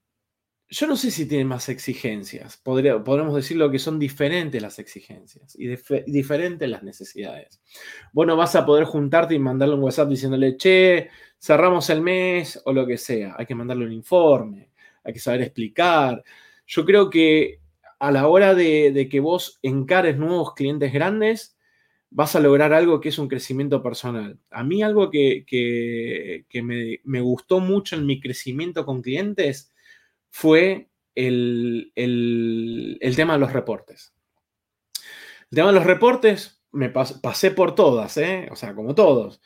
yo 0.71 0.87
no 0.87 0.97
sé 0.97 1.11
si 1.11 1.27
tiene 1.27 1.45
más 1.45 1.69
exigencias. 1.69 2.57
Podría, 2.59 3.03
podríamos 3.03 3.35
decirlo 3.35 3.71
que 3.71 3.79
son 3.79 3.99
diferentes 3.99 4.61
las 4.61 4.79
exigencias 4.79 5.57
y 5.59 5.69
diferentes 6.07 6.69
las 6.69 6.83
necesidades. 6.83 7.61
Bueno, 8.13 8.37
vas 8.37 8.55
a 8.57 8.67
poder 8.67 8.85
juntarte 8.85 9.35
y 9.35 9.39
mandarle 9.39 9.75
un 9.75 9.83
WhatsApp 9.83 10.09
diciéndole, 10.09 10.57
che, 10.57 11.09
cerramos 11.39 11.89
el 11.91 12.03
mes 12.03 12.61
o 12.65 12.73
lo 12.73 12.87
que 12.87 12.99
sea. 12.99 13.35
Hay 13.39 13.47
que 13.47 13.55
mandarle 13.55 13.87
un 13.87 13.93
informe, 13.93 14.71
hay 15.05 15.13
que 15.13 15.21
saber 15.21 15.43
explicar. 15.43 16.23
Yo 16.67 16.85
creo 16.85 17.09
que 17.09 17.61
a 17.99 18.11
la 18.11 18.29
hora 18.29 18.55
de 18.55 19.09
que 19.11 19.21
vos 19.21 19.59
encares 19.63 20.19
nuevos 20.19 20.55
clientes 20.55 20.93
grandes, 20.93 21.59
vas 22.11 22.35
a 22.37 22.41
lograr 22.41 22.73
algo 22.73 23.01
que 23.01 23.11
es 23.11 23.19
un 23.19 23.29
crecimiento 23.29 23.83
personal. 23.83 24.39
A 24.51 24.65
mí 24.65 24.83
algo 24.83 25.11
que, 25.11 26.45
me, 27.05 27.21
gustó 27.21 27.61
mucho 27.61 27.97
en 27.97 28.07
mi 28.07 28.21
crecimiento 28.21 28.85
con 28.85 29.03
clientes 29.03 29.73
fue 30.31 30.89
el, 31.15 31.93
tema 33.17 33.35
de 33.35 33.39
los 33.39 33.53
reportes. 33.53 34.13
El 35.51 35.57
tema 35.57 35.69
de 35.69 35.75
los 35.75 35.87
reportes, 35.87 36.63
me 36.73 36.91
pasé 36.91 37.51
por 37.51 37.75
todas, 37.75 38.17
¿eh? 38.19 38.49
o 38.51 38.57
sea, 38.57 38.75
como 38.75 38.95
todos. 38.95 39.41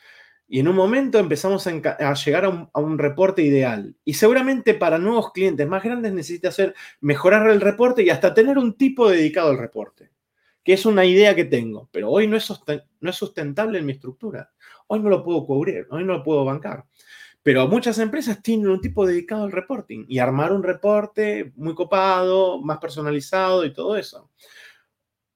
Y 0.48 0.60
en 0.60 0.68
un 0.68 0.76
momento 0.76 1.18
empezamos 1.18 1.66
a, 1.66 2.14
llegar 2.14 2.44
a 2.44 2.48
un, 2.48 2.68
a 2.72 2.80
un, 2.80 2.98
reporte 2.98 3.42
ideal. 3.42 3.96
Y 4.04 4.14
seguramente 4.14 4.74
para 4.74 4.98
nuevos 4.98 5.32
clientes 5.32 5.66
más 5.66 5.82
grandes 5.82 6.12
necesita 6.12 6.48
hacer 6.48 6.74
mejorar 7.00 7.48
el 7.48 7.60
reporte 7.60 8.02
y 8.02 8.10
hasta 8.10 8.34
tener 8.34 8.58
un 8.58 8.76
tipo 8.76 9.08
dedicado 9.08 9.50
al 9.50 9.58
reporte 9.58 10.12
que 10.64 10.72
es 10.72 10.86
una 10.86 11.04
idea 11.04 11.34
que 11.34 11.44
tengo, 11.44 11.88
pero 11.92 12.10
hoy 12.10 12.26
no 12.26 12.36
es, 12.36 12.48
no 13.00 13.10
es 13.10 13.16
sustentable 13.16 13.78
en 13.78 13.86
mi 13.86 13.92
estructura. 13.92 14.50
Hoy 14.86 15.00
no 15.00 15.08
lo 15.08 15.24
puedo 15.24 15.44
cubrir, 15.44 15.86
hoy 15.90 16.04
no 16.04 16.14
lo 16.14 16.22
puedo 16.22 16.44
bancar. 16.44 16.84
Pero 17.42 17.66
muchas 17.68 17.98
empresas 17.98 18.42
tienen 18.42 18.68
un 18.68 18.80
tipo 18.80 19.06
dedicado 19.06 19.44
al 19.44 19.52
reporting 19.52 20.04
y 20.08 20.18
armar 20.18 20.52
un 20.52 20.62
reporte 20.62 21.52
muy 21.56 21.74
copado, 21.74 22.60
más 22.60 22.78
personalizado 22.78 23.64
y 23.64 23.72
todo 23.72 23.96
eso. 23.96 24.30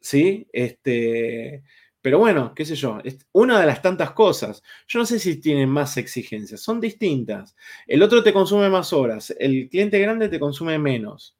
¿Sí? 0.00 0.46
Este, 0.52 1.64
pero 2.06 2.20
bueno, 2.20 2.54
qué 2.54 2.64
sé 2.64 2.76
yo, 2.76 3.00
es 3.02 3.18
una 3.32 3.58
de 3.58 3.66
las 3.66 3.82
tantas 3.82 4.12
cosas. 4.12 4.62
Yo 4.86 5.00
no 5.00 5.06
sé 5.06 5.18
si 5.18 5.40
tienen 5.40 5.68
más 5.68 5.96
exigencias, 5.96 6.60
son 6.60 6.80
distintas. 6.80 7.56
El 7.84 8.00
otro 8.00 8.22
te 8.22 8.32
consume 8.32 8.70
más 8.70 8.92
horas, 8.92 9.34
el 9.40 9.68
cliente 9.68 9.98
grande 9.98 10.28
te 10.28 10.38
consume 10.38 10.78
menos. 10.78 11.36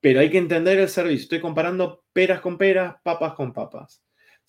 Pero 0.00 0.18
hay 0.18 0.30
que 0.30 0.38
entender 0.38 0.80
el 0.80 0.88
servicio. 0.88 1.22
Estoy 1.22 1.40
comparando 1.40 2.04
peras 2.12 2.40
con 2.40 2.58
peras, 2.58 2.96
papas 3.04 3.34
con 3.34 3.52
papas. 3.52 4.02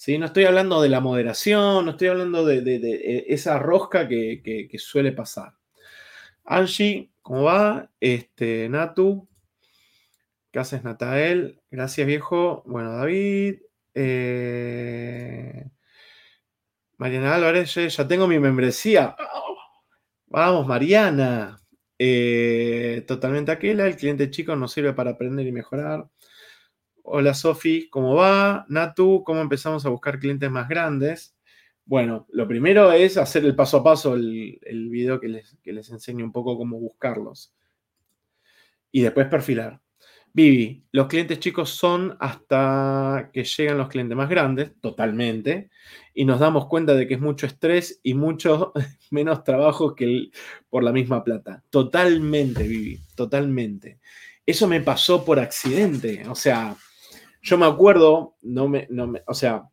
¿Sí? 0.04 0.18
No 0.18 0.26
estoy 0.26 0.44
hablando 0.44 0.82
de 0.82 0.90
la 0.90 1.00
moderación, 1.00 1.86
no 1.86 1.92
estoy 1.92 2.10
hablando 2.10 2.44
de, 2.44 2.58
eh, 2.76 3.26
esa 3.30 3.58
rosca 3.58 4.06
que, 4.06 4.70
suele 4.78 5.14
pasar. 5.14 5.54
Angie, 6.44 7.14
¿cómo 7.22 7.44
va? 7.44 7.90
Este, 8.02 8.68
Natu. 8.68 9.30
¿Qué 10.52 10.60
haces, 10.60 10.84
Natael? 10.84 11.62
Gracias, 11.72 12.06
viejo. 12.06 12.64
Bueno, 12.66 12.98
David. 12.98 13.62
Eh, 13.96 15.70
Mariana 16.98 17.36
Álvarez, 17.36 17.74
ya 17.74 18.06
tengo 18.06 18.28
mi 18.28 18.40
membresía. 18.40 19.16
Vamos, 20.28 20.68
Mariana. 20.68 21.62
Eh, 21.98 23.06
totalmente 23.08 23.54
aquella, 23.54 23.88
el 23.88 23.96
cliente 23.96 24.30
chico 24.30 24.54
nos 24.58 24.74
sirve 24.74 24.92
para 24.92 25.12
aprender 25.12 25.48
y 25.48 25.54
mejorar. 25.54 26.10
Hola 27.06 27.34
Sofi, 27.34 27.90
¿cómo 27.90 28.16
va? 28.16 28.66
Natu, 28.70 29.24
¿cómo 29.26 29.42
empezamos 29.42 29.86
a 29.86 29.90
buscar 29.90 30.20
clientes 30.20 30.50
más 30.50 30.70
grandes? 30.70 31.36
Bueno, 31.84 32.26
lo 32.30 32.48
primero 32.48 32.94
es 32.94 33.18
hacer 33.18 33.44
el 33.44 33.56
paso 33.56 33.78
a 33.78 33.84
paso, 33.84 34.16
el, 34.16 34.88
video 34.90 35.20
que 35.20 35.28
les, 35.28 35.58
que 35.62 35.74
les 35.74 35.92
un 35.92 36.32
poco 36.32 36.58
cómo 36.58 36.80
buscarlos. 36.80 37.54
Y 38.90 39.02
después 39.02 39.28
perfilar. 39.28 39.82
Vivi, 40.32 40.86
los 40.94 41.08
clientes 41.08 41.40
chicos 41.40 41.72
son 41.72 42.16
hasta 42.22 43.30
que 43.34 43.44
llegan 43.44 43.78
los 43.78 43.90
clientes 43.90 44.16
más 44.16 44.30
grandes, 44.30 44.72
totalmente, 44.80 45.70
y 46.14 46.24
nos 46.24 46.40
damos 46.40 46.68
cuenta 46.68 46.96
de 46.96 47.06
que 47.06 47.16
es 47.16 47.20
mucho 47.20 47.46
estrés 47.46 48.00
y 48.02 48.14
mucho 48.14 48.72
menos 49.12 49.44
trabajo 49.44 49.94
que 49.94 50.32
por 50.70 50.86
la 50.86 50.94
misma 50.94 51.22
plata. 51.22 51.64
Totalmente, 51.70 52.64
Vivi, 52.66 52.98
totalmente. 53.14 54.00
Eso 54.46 54.70
me 54.70 54.80
pasó 54.80 55.26
por 55.26 55.40
accidente, 55.40 56.26
o 56.30 56.36
sea, 56.36 56.78
yo 57.44 57.58
me 57.58 57.66
acuerdo, 57.66 58.36
no 58.42 58.70
me, 58.70 58.88
no 58.90 59.06
me, 59.06 59.22
o 59.28 59.34
sea, 59.34 59.70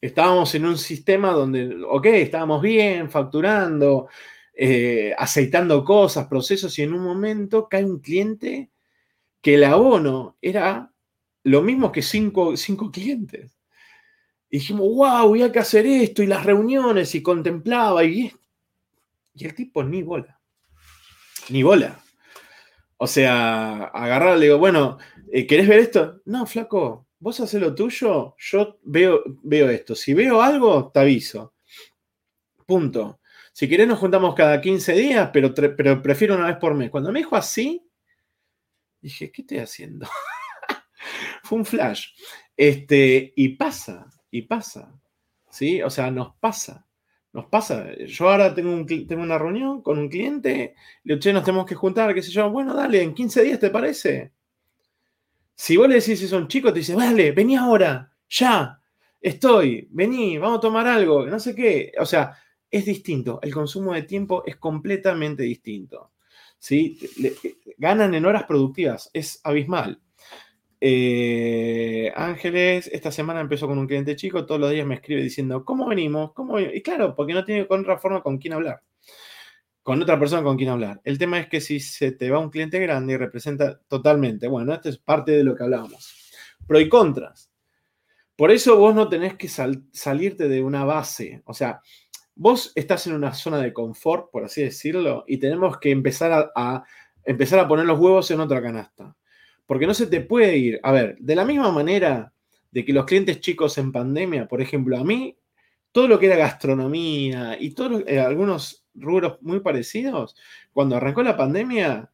estábamos 0.00 0.52
en 0.56 0.66
un 0.66 0.76
sistema 0.76 1.30
donde, 1.30 1.80
ok, 1.88 2.06
estábamos 2.06 2.60
bien, 2.60 3.08
facturando, 3.08 4.08
eh, 4.52 5.14
aceitando 5.16 5.84
cosas, 5.84 6.26
procesos, 6.26 6.76
y 6.78 6.82
en 6.82 6.92
un 6.92 7.04
momento 7.04 7.68
cae 7.68 7.84
un 7.84 8.00
cliente 8.00 8.70
que 9.40 9.54
el 9.54 9.64
abono 9.64 10.36
era 10.42 10.90
lo 11.44 11.62
mismo 11.62 11.92
que 11.92 12.02
cinco, 12.02 12.54
clientes. 12.92 13.56
Y 14.50 14.58
dijimos, 14.58 14.88
wow, 14.88 15.28
voy 15.28 15.42
a 15.42 15.52
que 15.52 15.60
hacer 15.60 15.86
esto, 15.86 16.24
y 16.24 16.26
las 16.26 16.44
reuniones, 16.44 17.14
y 17.14 17.22
contemplaba, 17.22 18.04
y, 18.04 18.32
y 19.34 19.44
el 19.46 19.54
tipo 19.54 19.84
ni 19.84 20.02
bola. 20.02 20.40
Ni 21.48 21.62
bola. 21.62 22.01
O 23.02 23.08
sea, 23.08 23.86
agarrar, 23.86 24.38
le 24.38 24.44
digo, 24.44 24.58
bueno, 24.58 24.96
eh, 25.32 25.44
¿querés 25.44 25.66
ver 25.66 25.80
esto? 25.80 26.22
No, 26.24 26.46
flaco, 26.46 27.08
vos 27.18 27.40
haces 27.40 27.60
lo 27.60 27.74
tuyo, 27.74 28.36
yo 28.38 28.78
veo, 28.84 29.24
veo 29.42 29.68
esto. 29.70 29.96
Si 29.96 30.14
veo 30.14 30.40
algo, 30.40 30.92
te 30.92 31.00
aviso. 31.00 31.52
Punto. 32.64 33.18
Si 33.52 33.68
querés, 33.68 33.88
nos 33.88 33.98
juntamos 33.98 34.36
cada 34.36 34.60
15 34.60 34.92
días, 34.92 35.30
pero, 35.32 35.52
pero 35.52 36.00
prefiero 36.00 36.36
una 36.36 36.46
vez 36.46 36.58
por 36.58 36.74
mes. 36.74 36.90
Cuando 36.90 37.10
me 37.10 37.18
dijo 37.18 37.34
así, 37.34 37.84
dije, 39.00 39.32
¿qué 39.32 39.42
estoy 39.42 39.58
haciendo? 39.58 40.06
Fue 41.42 41.58
un 41.58 41.64
flash. 41.64 42.06
Este, 42.56 43.32
y 43.34 43.48
pasa, 43.56 44.06
y 44.30 44.42
pasa. 44.42 44.94
¿Sí? 45.50 45.82
O 45.82 45.90
sea, 45.90 46.08
nos 46.12 46.36
pasa. 46.36 46.86
Nos 47.32 47.46
pasa. 47.46 47.86
Yo 48.06 48.28
ahora 48.28 48.54
tengo, 48.54 48.72
un, 48.72 48.86
tengo 48.86 49.22
una 49.22 49.38
reunión 49.38 49.82
con 49.82 49.98
un 49.98 50.08
cliente, 50.08 50.74
le 51.04 51.14
digo, 51.14 51.20
che, 51.20 51.32
nos 51.32 51.44
tenemos 51.44 51.66
que 51.66 51.74
juntar, 51.74 52.14
qué 52.14 52.22
sé 52.22 52.30
yo. 52.30 52.50
Bueno, 52.50 52.74
dale, 52.74 53.02
en 53.02 53.14
15 53.14 53.42
días, 53.42 53.58
¿te 53.58 53.70
parece? 53.70 54.32
Si 55.54 55.76
vos 55.76 55.88
le 55.88 55.96
decís 55.96 56.18
si 56.18 56.28
son 56.28 56.48
chicos, 56.48 56.72
te 56.72 56.80
dice, 56.80 56.94
dale, 56.94 57.32
vení 57.32 57.56
ahora, 57.56 58.12
ya, 58.28 58.80
estoy, 59.20 59.88
vení, 59.90 60.38
vamos 60.38 60.58
a 60.58 60.60
tomar 60.60 60.86
algo, 60.86 61.26
no 61.26 61.38
sé 61.38 61.54
qué. 61.54 61.92
O 61.98 62.06
sea, 62.06 62.36
es 62.70 62.84
distinto. 62.84 63.38
El 63.42 63.52
consumo 63.52 63.92
de 63.94 64.02
tiempo 64.02 64.42
es 64.46 64.56
completamente 64.56 65.42
distinto. 65.42 66.12
¿sí? 66.62 66.96
ganan 67.76 68.14
en 68.14 68.24
horas 68.24 68.44
productivas, 68.44 69.10
es 69.12 69.40
abismal. 69.42 70.00
Eh, 70.84 72.12
Ángeles, 72.16 72.90
esta 72.92 73.12
semana 73.12 73.40
empezó 73.40 73.68
con 73.68 73.78
un 73.78 73.86
cliente 73.86 74.16
chico, 74.16 74.44
todos 74.44 74.60
los 74.60 74.72
días 74.72 74.84
me 74.84 74.96
escribe 74.96 75.22
diciendo, 75.22 75.64
¿cómo 75.64 75.86
venimos? 75.86 76.32
¿Cómo 76.32 76.58
Y 76.58 76.82
claro, 76.82 77.14
porque 77.14 77.34
no 77.34 77.44
tiene 77.44 77.68
otra 77.70 77.98
forma 77.98 78.20
con 78.20 78.38
quién 78.38 78.54
hablar, 78.54 78.82
con 79.84 80.02
otra 80.02 80.18
persona 80.18 80.42
con 80.42 80.56
quien 80.56 80.70
hablar. 80.70 81.00
El 81.04 81.18
tema 81.18 81.38
es 81.38 81.46
que 81.46 81.60
si 81.60 81.78
se 81.78 82.10
te 82.10 82.30
va 82.32 82.40
un 82.40 82.50
cliente 82.50 82.80
grande 82.80 83.12
y 83.12 83.16
representa 83.16 83.78
totalmente, 83.86 84.48
bueno, 84.48 84.74
esto 84.74 84.88
es 84.88 84.98
parte 84.98 85.30
de 85.30 85.44
lo 85.44 85.54
que 85.54 85.62
hablábamos. 85.62 86.32
Pro 86.66 86.80
y 86.80 86.88
contras. 86.88 87.48
Por 88.34 88.50
eso 88.50 88.76
vos 88.76 88.92
no 88.92 89.08
tenés 89.08 89.36
que 89.36 89.48
salirte 89.48 90.48
de 90.48 90.62
una 90.64 90.84
base, 90.84 91.42
o 91.44 91.54
sea, 91.54 91.80
vos 92.34 92.72
estás 92.74 93.06
en 93.06 93.12
una 93.12 93.34
zona 93.34 93.58
de 93.58 93.72
confort, 93.72 94.32
por 94.32 94.42
así 94.42 94.64
decirlo, 94.64 95.22
y 95.28 95.38
tenemos 95.38 95.78
que 95.78 95.92
empezar 95.92 96.50
a 96.56 96.82
empezar 97.24 97.60
a 97.60 97.68
poner 97.68 97.86
los 97.86 98.00
huevos 98.00 98.28
en 98.32 98.40
otra 98.40 98.60
canasta. 98.60 99.14
Porque 99.66 99.86
no 99.86 99.94
se 99.94 100.06
te 100.06 100.20
puede 100.20 100.56
ir. 100.56 100.80
A 100.82 100.92
ver, 100.92 101.16
de 101.18 101.36
la 101.36 101.44
misma 101.44 101.70
manera 101.70 102.32
de 102.70 102.84
que 102.84 102.92
los 102.92 103.04
clientes 103.04 103.40
chicos 103.40 103.78
en 103.78 103.92
pandemia, 103.92 104.48
por 104.48 104.60
ejemplo, 104.60 104.96
a 104.96 105.04
mí, 105.04 105.36
todo 105.92 106.08
lo 106.08 106.18
que 106.18 106.26
era 106.26 106.36
gastronomía 106.36 107.56
y 107.60 107.70
todos 107.70 108.02
eh, 108.06 108.18
algunos 108.18 108.86
rubros 108.94 109.38
muy 109.42 109.60
parecidos, 109.60 110.36
cuando 110.72 110.96
arrancó 110.96 111.22
la 111.22 111.36
pandemia, 111.36 112.10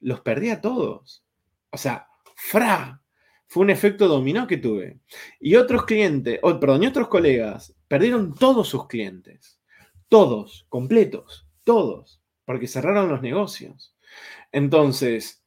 los 0.00 0.20
perdí 0.20 0.50
a 0.50 0.60
todos. 0.60 1.24
O 1.70 1.78
sea, 1.78 2.08
fra, 2.34 3.00
fue 3.46 3.62
un 3.62 3.70
efecto 3.70 4.08
dominó 4.08 4.46
que 4.46 4.58
tuve. 4.58 5.00
Y 5.40 5.56
otros 5.56 5.84
clientes, 5.84 6.40
perdón, 6.60 6.82
y 6.82 6.86
otros 6.86 7.08
colegas 7.08 7.74
perdieron 7.88 8.34
todos 8.34 8.68
sus 8.68 8.86
clientes. 8.86 9.60
Todos, 10.08 10.66
completos, 10.68 11.46
todos, 11.64 12.20
porque 12.44 12.66
cerraron 12.66 13.08
los 13.08 13.22
negocios. 13.22 13.94
Entonces, 14.50 15.39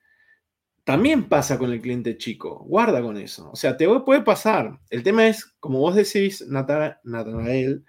también 0.84 1.30
pasa 1.30 1.58
con 1.58 1.72
el 1.72 1.82
cliente 1.82 2.18
chico. 2.18 2.64
Guarda 2.68 3.02
con 3.02 3.18
eso. 3.18 3.50
O 3.52 3.56
sea, 3.56 3.78
te 3.78 3.88
puede 4.02 4.22
pasar. 4.22 4.80
El 4.90 5.04
tema 5.04 5.28
es, 5.28 5.46
como 5.60 5.80
vos 5.80 5.96
decís, 5.96 6.46
Natanael, 6.48 7.86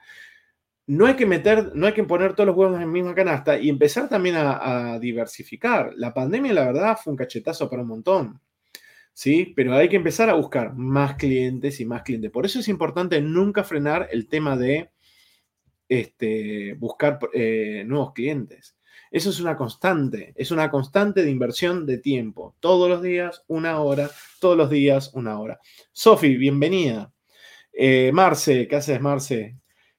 no 0.86 1.06
hay 1.06 1.14
que 1.16 1.26
meter, 1.26 1.74
no 1.74 1.86
hay 1.86 1.94
que 1.94 2.04
poner 2.04 2.34
todos 2.34 2.46
los 2.46 2.56
huevos 2.56 2.74
en 2.74 2.82
la 2.82 2.86
misma 2.86 3.14
canasta 3.14 3.58
y 3.58 3.68
empezar 3.68 4.08
también 4.08 4.36
a, 4.38 4.98
diversificar. 5.00 5.92
La 5.96 6.14
pandemia, 6.14 6.52
la 6.52 6.66
verdad, 6.66 6.98
fue 7.02 7.12
un 7.12 7.16
cachetazo 7.16 7.68
para 7.70 7.82
un 7.82 7.88
montón. 7.88 8.40
¿Sí? 9.12 9.52
Pero 9.56 9.74
hay 9.74 9.88
que 9.88 9.96
empezar 9.96 10.28
a 10.28 10.34
buscar 10.34 10.74
más 10.74 11.16
clientes 11.16 11.80
y 11.80 11.86
más 11.86 12.02
clientes. 12.02 12.30
Por 12.30 12.46
eso 12.46 12.58
es 12.60 12.68
importante 12.68 13.20
nunca 13.20 13.64
frenar 13.64 14.08
el 14.10 14.28
tema 14.28 14.56
de 14.56 14.90
este, 15.88 16.74
buscar 16.74 17.18
eh, 17.32 17.84
nuevos 17.86 18.12
clientes. 18.12 18.73
Eso 19.14 19.30
es 19.30 19.38
una 19.38 19.56
constante, 19.56 20.32
es 20.34 20.50
una 20.50 20.72
constante 20.72 21.22
de 21.22 21.30
inversión 21.30 21.86
de 21.86 21.98
tiempo. 21.98 22.56
Todos 22.58 22.88
los 22.88 23.00
días, 23.00 23.44
una 23.46 23.78
hora, 23.78 24.10
todos 24.40 24.56
los 24.56 24.68
días, 24.68 25.12
una 25.14 25.38
hora. 25.38 25.60
Sofi, 25.92 26.36
bienvenida. 26.36 27.12
Eh, 27.72 28.10
Marce, 28.12 28.66
¿qué 28.66 28.74
haces, 28.74 29.00
Marce? 29.00 29.56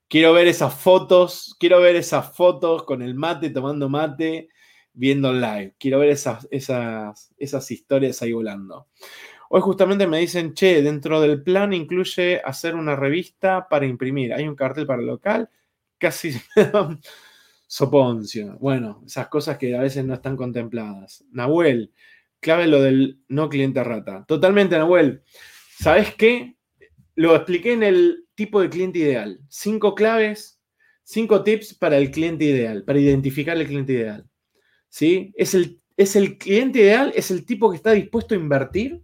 Quiero 0.10 0.34
ver 0.34 0.48
esas 0.48 0.74
fotos, 0.74 1.56
quiero 1.58 1.80
ver 1.80 1.96
esas 1.96 2.36
fotos 2.36 2.84
con 2.84 3.02
el 3.02 3.16
mate, 3.16 3.52
tomando 3.52 3.88
mate, 3.88 4.50
viendo 4.92 5.32
live. 5.32 5.76
Quiero 5.80 6.00
ver 6.00 6.10
esas, 6.10 6.46
esas, 6.52 7.34
esas 7.38 7.72
historias 7.72 8.22
ahí 8.22 8.34
volando. 8.34 8.90
Hoy 9.48 9.62
justamente 9.62 10.08
me 10.08 10.20
dicen, 10.20 10.54
che, 10.54 10.82
dentro 10.82 11.22
del 11.22 11.42
plan 11.42 11.72
incluye 11.72 12.42
hacer 12.44 12.76
una 12.76 12.98
revista 12.98 13.70
para 13.70 13.86
imprimir. 13.86 14.34
Hay 14.34 14.46
un 14.46 14.58
cartel 14.58 14.86
para 14.86 15.00
el 15.00 15.08
local. 15.08 15.50
Casi 15.98 16.34
Soponcio. 17.68 18.58
Bueno, 18.60 19.04
esas 19.06 19.28
cosas 19.28 19.58
que 19.58 19.76
a 19.76 19.82
veces 19.82 20.06
no 20.06 20.14
están 20.14 20.38
contempladas. 20.38 21.24
Nahuel, 21.32 21.92
clave 22.40 22.68
lo 22.68 22.82
del 22.82 23.20
no 23.28 23.50
cliente 23.50 23.84
rata. 23.84 24.26
Totalmente, 24.28 24.78
Nahuel. 24.78 25.24
¿Sabes 25.80 26.14
qué? 26.16 26.56
Lo 27.16 27.36
expliqué 27.36 27.74
en 27.74 27.84
el 27.84 28.26
tipo 28.36 28.62
de 28.62 28.70
cliente 28.70 29.00
ideal. 29.00 29.40
Cinco 29.50 29.96
claves, 29.96 30.60
cinco 31.04 31.44
tips 31.44 31.74
para 31.74 31.98
el 31.98 32.12
cliente 32.12 32.46
ideal, 32.46 32.84
para 32.84 33.00
identificar 33.00 33.58
el 33.58 33.68
cliente 33.68 33.94
ideal. 33.94 34.30
¿Sí? 34.90 35.34
Es 35.36 35.54
el, 35.54 35.82
es 35.98 36.16
el 36.16 36.38
cliente 36.38 36.80
ideal, 36.80 37.12
es 37.16 37.32
el 37.32 37.46
tipo 37.46 37.70
que 37.70 37.78
está 37.78 37.92
dispuesto 37.92 38.36
a 38.36 38.38
invertir 38.38 39.02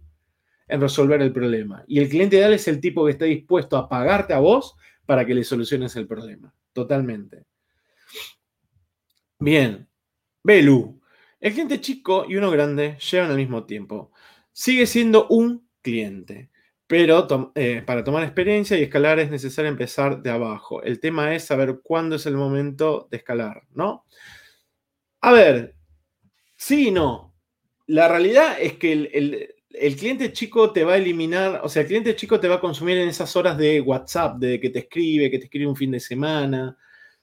en 0.68 0.80
resolver 0.80 1.20
el 1.20 1.32
problema. 1.32 1.84
Y 1.86 1.98
el 1.98 2.08
cliente 2.08 2.36
ideal 2.36 2.52
es 2.54 2.68
el 2.68 2.80
tipo 2.80 3.04
que 3.04 3.12
está 3.12 3.24
dispuesto 3.24 3.76
a 3.76 3.88
pagarte 3.88 4.32
a 4.32 4.38
vos 4.38 4.74
para 5.04 5.26
que 5.26 5.34
le 5.34 5.44
soluciones 5.44 5.96
el 5.96 6.06
problema. 6.06 6.54
Totalmente. 6.72 7.44
Bien. 9.42 9.88
Belu. 10.44 11.00
El 11.40 11.52
cliente 11.52 11.80
chico 11.80 12.24
y 12.28 12.36
uno 12.36 12.48
grande 12.52 12.96
llevan 13.10 13.30
al 13.32 13.36
mismo 13.36 13.64
tiempo. 13.66 14.12
Sigue 14.52 14.86
siendo 14.86 15.26
un 15.28 15.68
cliente, 15.82 16.50
pero 16.86 17.26
eh, 17.56 17.82
para 17.84 18.04
tomar 18.04 18.22
experiencia 18.22 18.78
y 18.78 18.84
escalar 18.84 19.18
es 19.18 19.32
necesario 19.32 19.68
empezar 19.68 20.22
de 20.22 20.30
abajo. 20.30 20.80
El 20.84 21.00
tema 21.00 21.34
es 21.34 21.44
saber 21.44 21.80
cuándo 21.82 22.14
es 22.16 22.26
el 22.26 22.36
momento 22.36 23.08
de 23.10 23.16
escalar, 23.16 23.64
¿no? 23.74 24.04
A 25.22 25.32
ver, 25.32 25.74
sí 26.56 26.88
y 26.88 26.90
no. 26.92 27.34
La 27.88 28.06
realidad 28.06 28.56
es 28.60 28.74
que 28.74 28.92
el, 28.92 29.54
el 29.70 29.96
cliente 29.96 30.32
chico 30.32 30.72
te 30.72 30.84
va 30.84 30.92
a 30.92 30.98
eliminar, 30.98 31.62
o 31.64 31.68
sea, 31.68 31.82
el 31.82 31.88
cliente 31.88 32.14
chico 32.14 32.38
te 32.38 32.46
va 32.46 32.56
a 32.56 32.60
consumir 32.60 32.96
en 32.98 33.08
esas 33.08 33.34
horas 33.34 33.58
de 33.58 33.80
WhatsApp, 33.80 34.38
de 34.38 34.60
que 34.60 34.70
te 34.70 34.80
escribe, 34.80 35.32
que 35.32 35.38
te 35.38 35.46
escribe 35.46 35.66
un 35.66 35.76
fin 35.76 35.90
de 35.90 35.98
semana, 36.00 36.78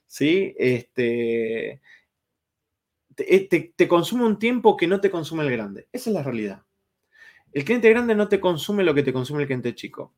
¿sí? 0.05 0.53
Este, 0.57 1.79
eh, 3.27 3.73
te, 3.75 3.87
consume 3.87 4.25
un 4.25 4.39
tiempo 4.39 4.77
que 4.77 4.87
no 4.87 5.01
te 5.01 5.09
consume 5.09 5.43
el 5.43 5.51
grande. 5.51 5.87
Esa 5.91 6.09
es 6.09 6.13
la 6.13 6.23
realidad. 6.23 6.63
El 7.51 7.63
cliente 7.65 7.89
grande 7.89 8.15
no 8.15 8.27
te 8.27 8.39
consume 8.39 8.83
lo 8.83 8.93
que 8.93 9.03
te 9.03 9.13
consume 9.13 9.41
el 9.41 9.47
cliente 9.47 9.75
chico. 9.75 10.13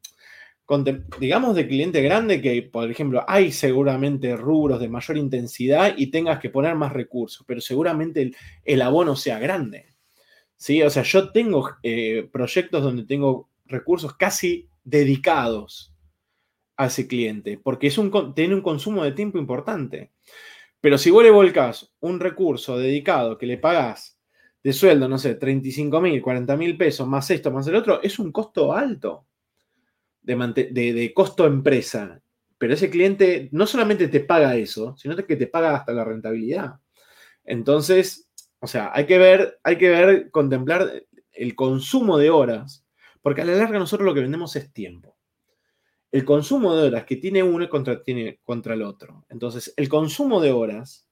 digamos 1.19 1.55
de 1.55 1.67
cliente 1.67 2.01
grande 2.01 2.41
que, 2.41 2.61
por 2.63 2.89
ejemplo, 2.89 3.23
hay 3.27 3.51
seguramente 3.51 4.35
rubros 4.35 4.79
de 4.79 4.89
mayor 4.89 5.17
intensidad 5.17 5.93
y 5.97 6.07
tengas 6.07 6.39
que 6.39 6.49
poner 6.49 6.75
más 6.75 6.93
recursos, 6.93 7.45
pero 7.47 7.61
seguramente 7.61 8.31
el, 8.63 8.81
abono 8.81 9.15
sea 9.15 9.39
grande. 9.39 9.87
¿sí? 10.57 10.81
O 10.83 10.89
sea, 10.89 11.03
yo 11.03 11.31
tengo 11.31 11.69
eh, 11.83 12.29
proyectos 12.31 12.83
donde 12.83 13.03
tengo 13.03 13.49
recursos 13.65 14.15
casi 14.15 14.67
dedicados 14.83 15.93
a 16.77 16.87
ese 16.87 17.07
cliente, 17.07 17.59
porque 17.61 17.87
es 17.87 17.97
un, 17.97 18.33
tiene 18.33 18.55
un 18.55 18.61
consumo 18.61 19.03
de 19.03 19.11
tiempo 19.11 19.37
importante. 19.37 20.11
Pero 20.81 20.97
si 20.97 21.11
vos 21.11 21.23
le 21.23 21.29
volcás 21.29 21.93
un 21.99 22.19
recurso 22.19 22.77
dedicado 22.77 23.37
que 23.37 23.45
le 23.45 23.59
pagás 23.59 24.19
de 24.63 24.73
sueldo, 24.73 25.07
no 25.07 25.19
sé, 25.19 25.35
35 25.35 26.01
mil, 26.01 26.21
40 26.21 26.57
mil 26.57 26.75
pesos, 26.75 27.07
más 27.07 27.29
esto, 27.29 27.51
más 27.51 27.67
el 27.67 27.75
otro, 27.75 28.01
es 28.01 28.17
un 28.17 28.31
costo 28.31 28.73
alto 28.73 29.27
de, 30.21 31.11
costo 31.15 31.45
empresa. 31.45 32.19
Pero 32.57 32.73
ese 32.73 32.89
cliente 32.89 33.49
no 33.51 33.65
solamente 33.67 34.07
te 34.07 34.21
paga 34.21 34.55
eso, 34.55 34.95
sino 34.97 35.15
que 35.15 35.35
te 35.35 35.47
paga 35.47 35.75
hasta 35.75 35.93
la 35.93 36.03
rentabilidad. 36.03 36.75
Entonces, 37.43 38.27
o 38.59 38.67
sea, 38.67 38.91
hay 38.93 39.05
que 39.05 39.17
ver, 39.17 39.59
hay 39.63 39.77
que 39.77 39.89
ver, 39.89 40.31
contemplar 40.31 41.03
el 41.31 41.55
consumo 41.55 42.17
de 42.17 42.29
horas, 42.29 42.85
porque 43.21 43.41
a 43.41 43.45
la 43.45 43.53
larga 43.53 43.79
nosotros 43.79 44.05
lo 44.05 44.13
que 44.13 44.21
vendemos 44.21 44.55
es 44.55 44.71
tiempo 44.73 45.15
el 46.11 46.25
consumo 46.25 46.75
de 46.75 46.87
horas 46.87 47.05
que 47.05 47.15
tiene 47.15 47.41
uno 47.41 47.67
contra, 47.69 48.03
tiene 48.03 48.39
contra 48.43 48.73
el 48.73 48.81
otro. 48.81 49.25
Entonces, 49.29 49.73
el 49.77 49.87
consumo 49.87 50.41
de 50.41 50.51
horas 50.51 51.07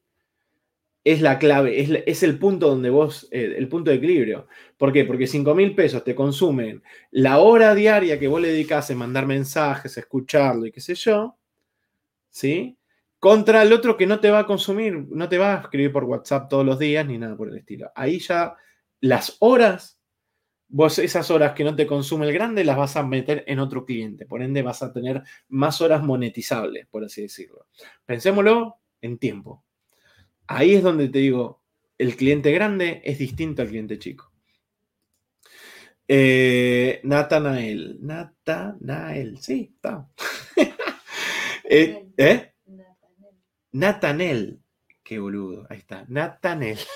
es 1.04 1.22
la 1.22 1.40
clave, 1.40 2.04
es, 2.06 2.24
el 2.24 2.38
punto 2.38 2.68
donde 2.68 2.90
vos, 2.90 3.28
eh, 3.32 3.56
el 3.58 3.70
punto 3.70 3.90
de 3.90 3.98
equilibrio. 3.98 4.48
¿Por 4.78 4.92
qué? 4.92 5.06
Porque 5.06 5.28
5 5.28 5.56
mil 5.56 5.74
pesos 5.74 6.04
te 6.04 6.14
consumen 6.14 6.84
la 7.12 7.40
hora 7.40 7.74
diaria 7.74 8.20
que 8.20 8.28
vos 8.28 8.42
le 8.42 8.50
dedicas 8.50 8.92
a 8.92 8.96
mandar 8.96 9.26
mensajes, 9.26 9.96
a 9.98 10.02
escucharlo 10.02 10.66
y 10.66 10.72
qué 10.72 10.82
sé 10.82 10.96
yo, 10.96 11.38
¿sí? 12.30 12.78
Contra 13.20 13.64
el 13.64 13.74
otro 13.74 13.98
que 13.98 14.06
no 14.08 14.20
te 14.20 14.32
va 14.32 14.40
a 14.40 14.46
consumir, 14.46 15.08
no 15.10 15.30
te 15.30 15.38
va 15.38 15.56
a 15.56 15.62
escribir 15.62 15.92
por 15.92 16.04
WhatsApp 16.04 16.50
todos 16.50 16.66
los 16.66 16.80
días 16.80 17.06
ni 17.06 17.18
nada 17.18 17.36
por 17.36 17.50
el 17.50 17.58
estilo. 17.58 17.92
Ahí 17.96 18.20
ya 18.20 18.56
las 19.02 19.38
horas 19.40 19.99
vos 20.70 21.00
esas 21.00 21.30
horas 21.32 21.54
que 21.54 21.64
no 21.64 21.76
te 21.76 21.88
consume 21.88 22.28
el 22.28 22.34
grande 22.34 22.64
las 22.64 22.78
vas 22.78 22.96
a 22.96 23.04
meter 23.04 23.44
en 23.48 23.60
otro 23.60 23.86
cliente. 23.86 24.26
Por 24.26 24.42
ende, 24.42 24.62
vas 24.62 24.82
a 24.82 24.94
tener 24.94 25.24
más 25.50 25.82
horas 25.82 26.04
monetizables, 26.04 26.88
por 26.88 27.04
así 27.04 27.24
decirlo. 27.24 27.68
Pensémoslo 28.06 28.78
en 29.02 29.18
tiempo. 29.18 29.66
Ahí 30.48 30.76
es 30.76 30.84
donde 30.84 31.10
te 31.10 31.20
digo, 31.20 31.64
el 31.98 32.16
cliente 32.16 32.52
grande 32.52 33.02
es 33.04 33.18
distinto 33.20 33.62
al 33.62 33.70
cliente 33.70 34.00
chico. 34.00 34.32
Eh, 36.08 37.02
Natanael. 37.04 37.98
Natanael, 38.02 39.38
sí, 39.40 39.74
está. 39.76 40.10
eh, 41.64 42.08
¿eh? 42.18 42.54
Natanel. 43.74 44.60
Qué 45.04 45.20
boludo, 45.20 45.68
ahí 45.70 45.78
está. 45.78 46.06
Natanel. 46.08 46.80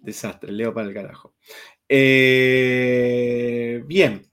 Desastre, 0.00 0.52
leo 0.52 0.74
para 0.74 0.88
el 0.88 0.94
carajo. 0.94 1.33
Eh, 1.88 3.82
bien. 3.86 4.26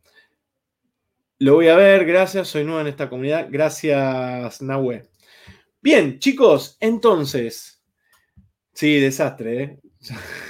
Lo 1.39 1.55
voy 1.55 1.67
a 1.69 1.75
ver, 1.75 2.05
gracias, 2.05 2.47
soy 2.47 2.63
nuevo 2.63 2.81
en 2.81 2.87
esta 2.87 3.09
comunidad. 3.09 3.47
Gracias, 3.49 4.61
Nahue. 4.61 5.09
Bien, 5.81 6.19
chicos, 6.19 6.77
entonces, 6.79 7.81
Sí, 8.73 8.99
desastre, 8.99 9.63
¿eh? 9.63 9.79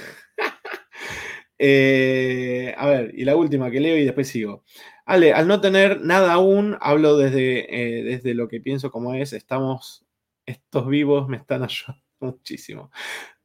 ¿eh? 1.58 2.74
A 2.76 2.86
ver, 2.86 3.12
y 3.14 3.24
la 3.24 3.36
última 3.36 3.70
que 3.70 3.80
leo 3.80 3.96
y 3.96 4.04
después 4.04 4.28
sigo. 4.28 4.64
Ale, 5.04 5.32
al 5.32 5.48
no 5.48 5.60
tener 5.60 6.00
nada 6.00 6.32
aún, 6.34 6.76
hablo 6.80 7.16
desde, 7.16 7.66
desde 8.04 8.34
lo 8.34 8.48
que 8.48 8.60
pienso 8.60 8.90
como 8.90 9.14
es, 9.14 9.32
estamos, 9.32 10.04
estos 10.46 10.86
vivos 10.88 11.28
me 11.28 11.36
están 11.36 11.62
ayudando 11.64 12.02
muchísimo. 12.20 12.90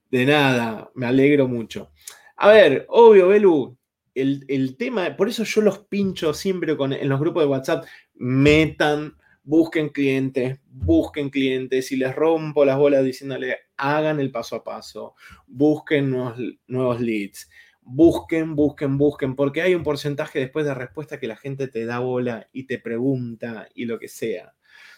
De 0.10 0.26
nada, 0.26 0.92
me 0.96 1.08
alegro 1.08 1.48
mucho. 1.48 1.92
A 2.38 2.50
ver, 2.50 2.86
obvio, 2.90 3.28
Belu, 3.30 3.78
el, 4.14 4.78
tema, 4.78 5.16
por 5.16 5.28
eso 5.28 5.44
yo 5.44 5.62
los 5.62 5.80
pincho 5.80 6.34
siempre 6.34 6.78
con, 6.78 6.94
en 6.94 7.10
los 7.10 7.20
grupos 7.20 7.44
de 7.44 7.50
WhatsApp, 7.50 7.86
metan, 8.16 9.16
busquen 9.44 9.90
clientes, 9.90 10.60
busquen 10.68 11.30
clientes 11.30 11.92
y 11.92 11.98
les 11.98 12.16
rompo 12.16 12.64
las 12.64 12.78
bolas 12.78 13.04
diciéndole, 13.04 13.58
hagan 13.78 14.20
el 14.20 14.32
paso 14.32 14.56
a 14.56 14.64
paso, 14.64 15.16
busquen 15.48 16.12
nuevos, 16.12 16.38
nuevos 16.68 17.02
leads, 17.02 17.50
busquen, 17.82 18.56
busquen, 18.56 18.98
busquen, 18.98 19.36
porque 19.36 19.62
hay 19.62 19.74
un 19.74 19.84
porcentaje 19.84 20.40
después 20.40 20.66
de 20.66 20.76
respuesta 20.76 21.20
que 21.20 21.28
la 21.28 21.38
gente 21.38 21.68
te 21.68 21.86
da 21.86 22.00
bola 22.00 22.48
y 22.52 22.66
te 22.66 22.80
pregunta 22.80 23.68
y 23.74 23.86
lo 23.86 23.98
que 23.98 24.10
sea. 24.10 24.54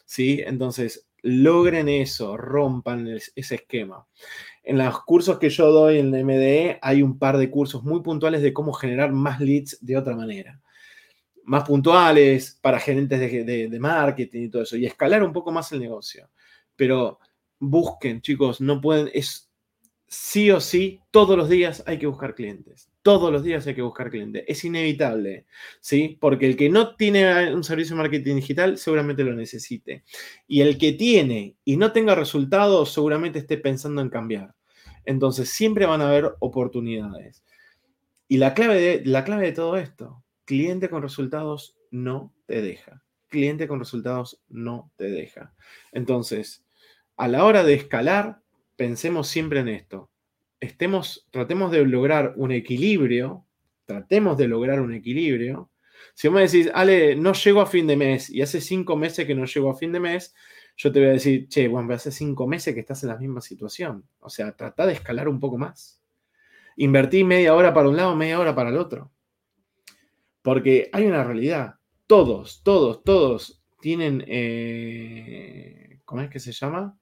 ¿Sí? 0.05 0.41
Entonces, 0.45 1.08
logren 1.21 1.89
eso, 1.89 2.37
rompan 2.37 3.07
ese 3.35 3.55
esquema. 3.55 4.07
En 4.63 4.77
los 4.77 5.03
cursos 5.03 5.39
que 5.39 5.49
yo 5.49 5.71
doy 5.71 5.99
en 5.99 6.11
MDE 6.11 6.79
hay 6.81 7.01
un 7.01 7.17
par 7.17 7.37
de 7.37 7.49
cursos 7.49 7.83
muy 7.83 8.01
puntuales 8.01 8.41
de 8.41 8.53
cómo 8.53 8.73
generar 8.73 9.11
más 9.11 9.39
leads 9.39 9.77
de 9.81 9.97
otra 9.97 10.15
manera. 10.15 10.61
Más 11.43 11.63
puntuales 11.63 12.59
para 12.61 12.79
gerentes 12.79 13.19
de, 13.19 13.79
marketing 13.79 14.43
y 14.43 14.49
todo 14.49 14.63
eso. 14.63 14.77
Y 14.77 14.85
escalar 14.85 15.23
un 15.23 15.33
poco 15.33 15.51
más 15.51 15.71
el 15.71 15.79
negocio. 15.79 16.29
Pero 16.75 17.19
busquen, 17.59 18.21
chicos, 18.21 18.61
no 18.61 18.79
pueden, 18.79 19.09
es 19.13 19.49
sí 20.07 20.51
o 20.51 20.59
sí, 20.59 21.01
todos 21.11 21.37
los 21.37 21.49
días 21.49 21.83
hay 21.85 21.97
que 21.97 22.07
buscar 22.07 22.35
clientes. 22.35 22.88
Todos 23.01 23.31
los 23.31 23.43
días 23.43 23.65
hay 23.65 23.75
que 23.75 23.81
buscar 23.81 24.09
clientes. 24.09 24.43
Es 24.47 24.63
inevitable, 24.65 25.45
¿sí? 25.79 26.17
Porque 26.19 26.45
el 26.45 26.57
que 26.57 26.69
no 26.69 26.95
tiene 26.95 27.53
un 27.53 27.63
servicio 27.63 27.95
de 27.95 28.01
marketing 28.01 28.35
digital 28.35 28.77
seguramente 28.77 29.23
lo 29.23 29.33
necesite. 29.33 30.03
Y 30.47 30.61
el 30.61 30.77
que 30.77 30.91
tiene 30.93 31.55
y 31.63 31.77
no 31.77 31.91
tenga 31.93 32.15
resultados 32.15 32.93
seguramente 32.93 33.39
esté 33.39 33.57
pensando 33.57 34.01
en 34.01 34.09
cambiar. 34.09 34.53
Entonces 35.05 35.49
siempre 35.49 35.85
van 35.85 36.01
a 36.01 36.09
haber 36.09 36.35
oportunidades. 36.39 37.43
Y 38.27 38.37
la 38.37 38.53
clave 38.53 38.79
de, 38.79 39.05
la 39.05 39.23
clave 39.23 39.47
de 39.47 39.53
todo 39.53 39.77
esto, 39.77 40.23
cliente 40.45 40.89
con 40.89 41.01
resultados 41.01 41.77
no 41.91 42.33
te 42.45 42.61
deja. 42.61 43.03
Cliente 43.29 43.67
con 43.67 43.79
resultados 43.79 44.41
no 44.49 44.91
te 44.97 45.09
deja. 45.09 45.53
Entonces, 45.93 46.65
a 47.15 47.27
la 47.27 47.45
hora 47.45 47.63
de 47.63 47.75
escalar, 47.75 48.41
pensemos 48.75 49.27
siempre 49.27 49.61
en 49.61 49.69
esto 49.69 50.09
estemos, 50.59 51.27
tratemos 51.31 51.71
de 51.71 51.85
lograr 51.85 52.33
un 52.35 52.51
equilibrio, 52.51 53.45
tratemos 53.85 54.37
de 54.37 54.47
lograr 54.47 54.81
un 54.81 54.93
equilibrio. 54.93 55.69
Si 56.13 56.27
vos 56.27 56.35
me 56.35 56.41
decís, 56.41 56.69
Ale, 56.73 57.15
no 57.15 57.33
llego 57.33 57.61
a 57.61 57.65
fin 57.65 57.87
de 57.87 57.97
mes 57.97 58.29
y 58.29 58.41
hace 58.41 58.61
cinco 58.61 58.95
meses 58.95 59.25
que 59.25 59.35
no 59.35 59.45
llego 59.45 59.69
a 59.69 59.75
fin 59.75 59.91
de 59.91 59.99
mes, 59.99 60.35
yo 60.77 60.91
te 60.91 60.99
voy 60.99 61.09
a 61.09 61.13
decir, 61.13 61.47
che, 61.49 61.67
bueno, 61.67 61.93
hace 61.93 62.11
cinco 62.11 62.47
meses 62.47 62.73
que 62.73 62.79
estás 62.79 63.03
en 63.03 63.09
la 63.09 63.17
misma 63.17 63.41
situación. 63.41 64.05
O 64.19 64.29
sea, 64.29 64.55
trata 64.55 64.85
de 64.85 64.93
escalar 64.93 65.27
un 65.27 65.39
poco 65.39 65.57
más. 65.57 66.01
Invertí 66.77 67.25
media 67.25 67.53
hora 67.53 67.73
para 67.73 67.89
un 67.89 67.97
lado, 67.97 68.15
media 68.15 68.39
hora 68.39 68.55
para 68.55 68.69
el 68.69 68.77
otro. 68.77 69.11
Porque 70.41 70.89
hay 70.93 71.05
una 71.05 71.23
realidad. 71.23 71.75
Todos, 72.07 72.63
todos, 72.63 73.03
todos 73.03 73.61
tienen, 73.81 74.23
eh, 74.27 75.99
¿cómo 76.05 76.21
es 76.21 76.29
que 76.29 76.39
se 76.39 76.53
llama? 76.53 76.97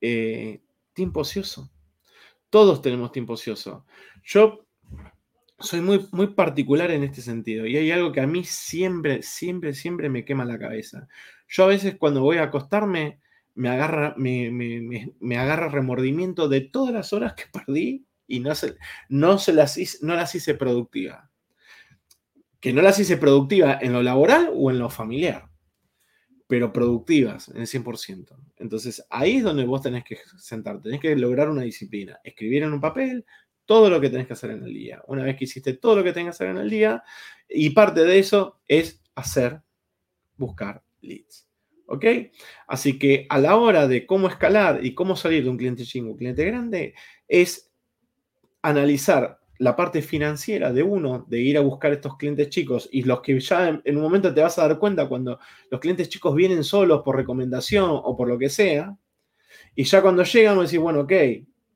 Eh, 0.00 0.60
tiempo 0.92 1.20
ocioso. 1.20 1.70
Todos 2.50 2.82
tenemos 2.82 3.12
tiempo 3.12 3.34
ocioso. 3.34 3.86
Yo 4.24 4.66
soy 5.58 5.80
muy, 5.80 6.06
muy 6.10 6.28
particular 6.28 6.90
en 6.90 7.04
este 7.04 7.22
sentido 7.22 7.66
y 7.66 7.76
hay 7.76 7.90
algo 7.90 8.12
que 8.12 8.20
a 8.20 8.26
mí 8.26 8.44
siempre, 8.44 9.22
siempre, 9.22 9.74
siempre 9.74 10.08
me 10.08 10.24
quema 10.24 10.44
la 10.44 10.58
cabeza. 10.58 11.06
Yo 11.48 11.64
a 11.64 11.68
veces 11.68 11.96
cuando 11.96 12.22
voy 12.22 12.38
a 12.38 12.44
acostarme 12.44 13.20
me 13.54 13.68
agarra, 13.68 14.14
remordimiento 15.68 16.48
de 16.48 16.62
todas 16.62 16.94
las 16.94 17.12
horas 17.12 17.34
que 17.34 17.44
perdí 17.52 18.06
y 18.26 18.40
no, 18.40 18.54
se, 18.54 18.76
no, 19.08 19.38
las, 19.48 19.78
no 20.02 20.14
las 20.14 20.34
hice 20.34 20.54
productivas. 20.54 21.28
Que 22.60 22.72
no 22.72 22.82
las 22.82 22.98
hice 22.98 23.16
productivas 23.16 23.82
en 23.82 23.92
lo 23.92 24.02
laboral 24.02 24.50
o 24.54 24.70
en 24.70 24.78
lo 24.78 24.90
familiar 24.90 25.49
pero 26.50 26.72
productivas 26.72 27.48
en 27.50 27.58
el 27.58 27.68
100%. 27.68 28.36
Entonces 28.56 29.06
ahí 29.08 29.36
es 29.36 29.44
donde 29.44 29.64
vos 29.64 29.82
tenés 29.82 30.02
que 30.02 30.18
sentarte, 30.36 30.82
tenés 30.82 31.00
que 31.00 31.14
lograr 31.14 31.48
una 31.48 31.62
disciplina, 31.62 32.18
escribir 32.24 32.64
en 32.64 32.72
un 32.72 32.80
papel 32.80 33.24
todo 33.64 33.88
lo 33.88 34.00
que 34.00 34.10
tenés 34.10 34.26
que 34.26 34.32
hacer 34.32 34.50
en 34.50 34.64
el 34.64 34.74
día. 34.74 35.00
Una 35.06 35.22
vez 35.22 35.36
que 35.36 35.44
hiciste 35.44 35.74
todo 35.74 35.94
lo 35.94 36.02
que 36.02 36.12
tenés 36.12 36.24
que 36.26 36.30
hacer 36.30 36.48
en 36.48 36.56
el 36.56 36.68
día, 36.68 37.04
y 37.48 37.70
parte 37.70 38.04
de 38.04 38.18
eso 38.18 38.60
es 38.66 39.00
hacer, 39.14 39.62
buscar 40.36 40.82
leads. 41.02 41.48
¿Ok? 41.86 42.04
Así 42.66 42.98
que 42.98 43.26
a 43.28 43.38
la 43.38 43.54
hora 43.54 43.86
de 43.86 44.04
cómo 44.04 44.26
escalar 44.26 44.84
y 44.84 44.92
cómo 44.92 45.14
salir 45.14 45.44
de 45.44 45.50
un 45.50 45.56
cliente 45.56 45.84
chingo 45.84 46.10
un 46.10 46.16
cliente 46.16 46.44
grande, 46.44 46.94
es 47.28 47.70
analizar 48.60 49.38
la 49.60 49.76
parte 49.76 50.00
financiera 50.00 50.72
de 50.72 50.82
uno, 50.82 51.26
de 51.28 51.38
ir 51.38 51.58
a 51.58 51.60
buscar 51.60 51.92
estos 51.92 52.16
clientes 52.16 52.48
chicos 52.48 52.88
y 52.90 53.02
los 53.02 53.20
que 53.20 53.38
ya 53.38 53.68
en, 53.84 53.96
un 53.96 54.02
momento 54.02 54.32
te 54.32 54.40
vas 54.40 54.58
a 54.58 54.66
dar 54.66 54.78
cuenta 54.78 55.06
cuando 55.06 55.38
los 55.70 55.80
clientes 55.80 56.08
chicos 56.08 56.34
vienen 56.34 56.64
solos 56.64 57.02
por 57.04 57.14
recomendación 57.14 57.90
o 57.90 58.16
por 58.16 58.26
lo 58.26 58.38
que 58.38 58.48
sea, 58.48 58.96
y 59.74 59.84
ya 59.84 60.00
cuando 60.00 60.24
llegan 60.24 60.56
vos 60.56 60.64
decís, 60.64 60.80
bueno, 60.80 61.00
ok, 61.00 61.12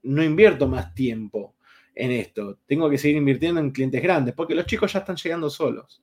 no 0.04 0.24
invierto 0.24 0.66
más 0.66 0.94
tiempo 0.94 1.56
en 1.94 2.10
esto, 2.10 2.58
tengo 2.64 2.88
que 2.88 2.96
seguir 2.96 3.18
invirtiendo 3.18 3.60
en 3.60 3.70
clientes 3.70 4.02
grandes, 4.02 4.34
porque 4.34 4.54
los 4.54 4.64
chicos 4.64 4.90
ya 4.90 5.00
están 5.00 5.16
llegando 5.16 5.50
solos. 5.50 6.02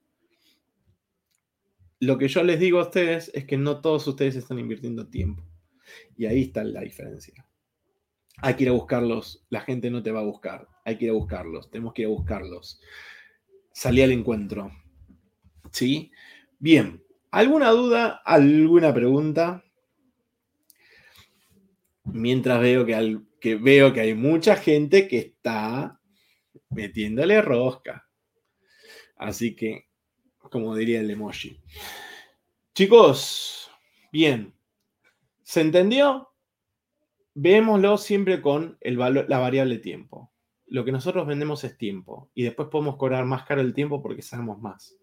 Lo 1.99 2.15
que 2.19 2.27
yo 2.27 2.43
les 2.43 2.59
digo 2.59 2.79
a 2.79 2.83
ustedes 2.83 3.31
es 3.33 3.45
que 3.45 3.57
no 3.57 3.81
todos 3.81 4.05
ustedes 4.05 4.35
están 4.35 4.59
invirtiendo 4.59 5.07
tiempo. 5.07 5.43
Y 6.15 6.27
ahí 6.27 6.43
está 6.43 6.63
la 6.63 6.81
diferencia. 6.81 7.43
Hay 8.41 8.55
que 8.55 8.63
ir 8.63 8.69
a 8.69 8.73
buscarlos, 8.73 9.45
la 9.49 9.61
gente 9.61 9.91
no 9.91 10.01
te 10.01 10.11
va 10.11 10.21
a 10.21 10.23
buscar, 10.23 10.67
hay 10.83 10.97
que 10.97 11.05
ir 11.05 11.11
a 11.11 11.15
buscarlos, 11.15 11.69
tenemos 11.69 11.93
que 11.93 12.01
ir 12.01 12.07
a 12.07 12.11
buscarlos. 12.11 12.81
Salí 13.71 14.01
al 14.01 14.11
encuentro. 14.11 14.71
¿Sí? 15.71 16.11
Bien, 16.59 17.03
¿alguna 17.29 17.69
duda, 17.69 18.21
alguna 18.25 18.93
pregunta? 18.93 19.63
Mientras 22.03 22.59
veo 22.59 22.85
que, 22.85 23.19
que 23.39 23.55
veo 23.55 23.93
que 23.93 24.01
hay 24.01 24.15
mucha 24.15 24.55
gente 24.55 25.07
que 25.07 25.19
está 25.19 25.99
metiéndole 26.71 27.41
rosca. 27.41 28.07
Así 29.15 29.55
que, 29.55 29.87
como 30.39 30.75
diría 30.75 30.99
el 30.99 31.11
emoji. 31.11 31.59
Chicos, 32.73 33.69
bien. 34.11 34.53
¿Se 35.43 35.61
entendió? 35.61 36.30
Vémoslo 37.33 37.97
siempre 37.97 38.41
con 38.41 38.77
el 38.81 38.97
valor, 38.97 39.25
la 39.29 39.39
variable 39.39 39.77
tiempo. 39.77 40.31
Lo 40.67 40.83
que 40.83 40.91
nosotros 40.91 41.25
vendemos 41.27 41.63
es 41.63 41.77
tiempo 41.77 42.29
y 42.33 42.43
después 42.43 42.69
podemos 42.69 42.97
cobrar 42.97 43.25
más 43.25 43.43
caro 43.43 43.61
el 43.61 43.73
tiempo 43.73 44.01
porque 44.01 44.21
sabemos 44.21 44.59
más. 44.61 44.97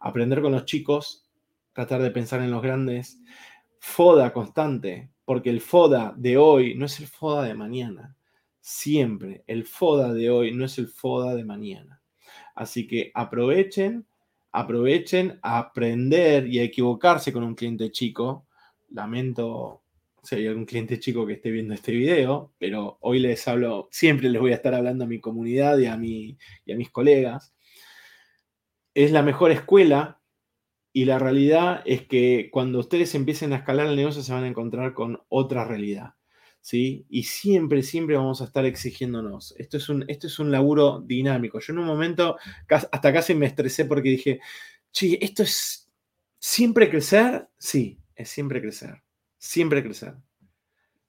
Aprender 0.00 0.42
con 0.42 0.52
los 0.52 0.64
chicos, 0.64 1.28
tratar 1.72 2.02
de 2.02 2.10
pensar 2.10 2.40
en 2.40 2.50
los 2.50 2.62
grandes, 2.62 3.20
foda 3.78 4.32
constante, 4.32 5.10
porque 5.24 5.50
el 5.50 5.60
foda 5.60 6.14
de 6.16 6.36
hoy 6.36 6.74
no 6.74 6.86
es 6.86 6.98
el 7.00 7.06
foda 7.06 7.42
de 7.42 7.54
mañana. 7.54 8.16
Siempre 8.60 9.44
el 9.46 9.64
foda 9.64 10.12
de 10.12 10.30
hoy 10.30 10.52
no 10.52 10.64
es 10.64 10.78
el 10.78 10.88
foda 10.88 11.34
de 11.34 11.44
mañana. 11.44 12.02
Así 12.54 12.86
que 12.86 13.10
aprovechen, 13.14 14.06
aprovechen 14.52 15.38
a 15.42 15.58
aprender 15.58 16.46
y 16.46 16.58
a 16.58 16.62
equivocarse 16.62 17.32
con 17.32 17.44
un 17.44 17.54
cliente 17.54 17.90
chico. 17.90 18.46
Lamento 18.90 19.82
si 20.26 20.34
hay 20.34 20.46
algún 20.48 20.66
cliente 20.66 20.98
chico 20.98 21.24
que 21.24 21.34
esté 21.34 21.50
viendo 21.50 21.72
este 21.72 21.92
video, 21.92 22.52
pero 22.58 22.98
hoy 23.00 23.20
les 23.20 23.46
hablo, 23.46 23.88
siempre 23.92 24.28
les 24.28 24.40
voy 24.40 24.52
a 24.52 24.56
estar 24.56 24.74
hablando 24.74 25.04
a 25.04 25.06
mi 25.06 25.20
comunidad 25.20 25.78
y 25.78 25.86
a, 25.86 25.96
mi, 25.96 26.36
y 26.64 26.72
a 26.72 26.76
mis 26.76 26.90
colegas. 26.90 27.54
Es 28.94 29.12
la 29.12 29.22
mejor 29.22 29.52
escuela 29.52 30.20
y 30.92 31.04
la 31.04 31.18
realidad 31.18 31.82
es 31.84 32.06
que 32.06 32.48
cuando 32.50 32.80
ustedes 32.80 33.14
empiecen 33.14 33.52
a 33.52 33.56
escalar 33.56 33.86
el 33.86 33.96
negocio 33.96 34.22
se 34.22 34.32
van 34.32 34.44
a 34.44 34.48
encontrar 34.48 34.94
con 34.94 35.22
otra 35.28 35.64
realidad. 35.64 36.14
¿Sí? 36.60 37.06
Y 37.08 37.22
siempre, 37.22 37.84
siempre 37.84 38.16
vamos 38.16 38.42
a 38.42 38.46
estar 38.46 38.64
exigiéndonos. 38.64 39.54
Esto 39.56 39.76
es 39.76 39.88
un, 39.88 40.04
esto 40.08 40.26
es 40.26 40.40
un 40.40 40.50
laburo 40.50 41.00
dinámico. 41.00 41.60
Yo 41.60 41.72
en 41.72 41.78
un 41.78 41.86
momento 41.86 42.36
hasta 42.68 43.12
casi 43.12 43.36
me 43.36 43.46
estresé 43.46 43.84
porque 43.84 44.08
dije, 44.08 44.40
sí, 44.90 45.16
esto 45.20 45.44
es 45.44 45.88
siempre 46.40 46.90
crecer. 46.90 47.46
Sí, 47.56 48.00
es 48.16 48.28
siempre 48.28 48.60
crecer 48.60 49.05
siempre 49.46 49.82
crecer. 49.82 50.14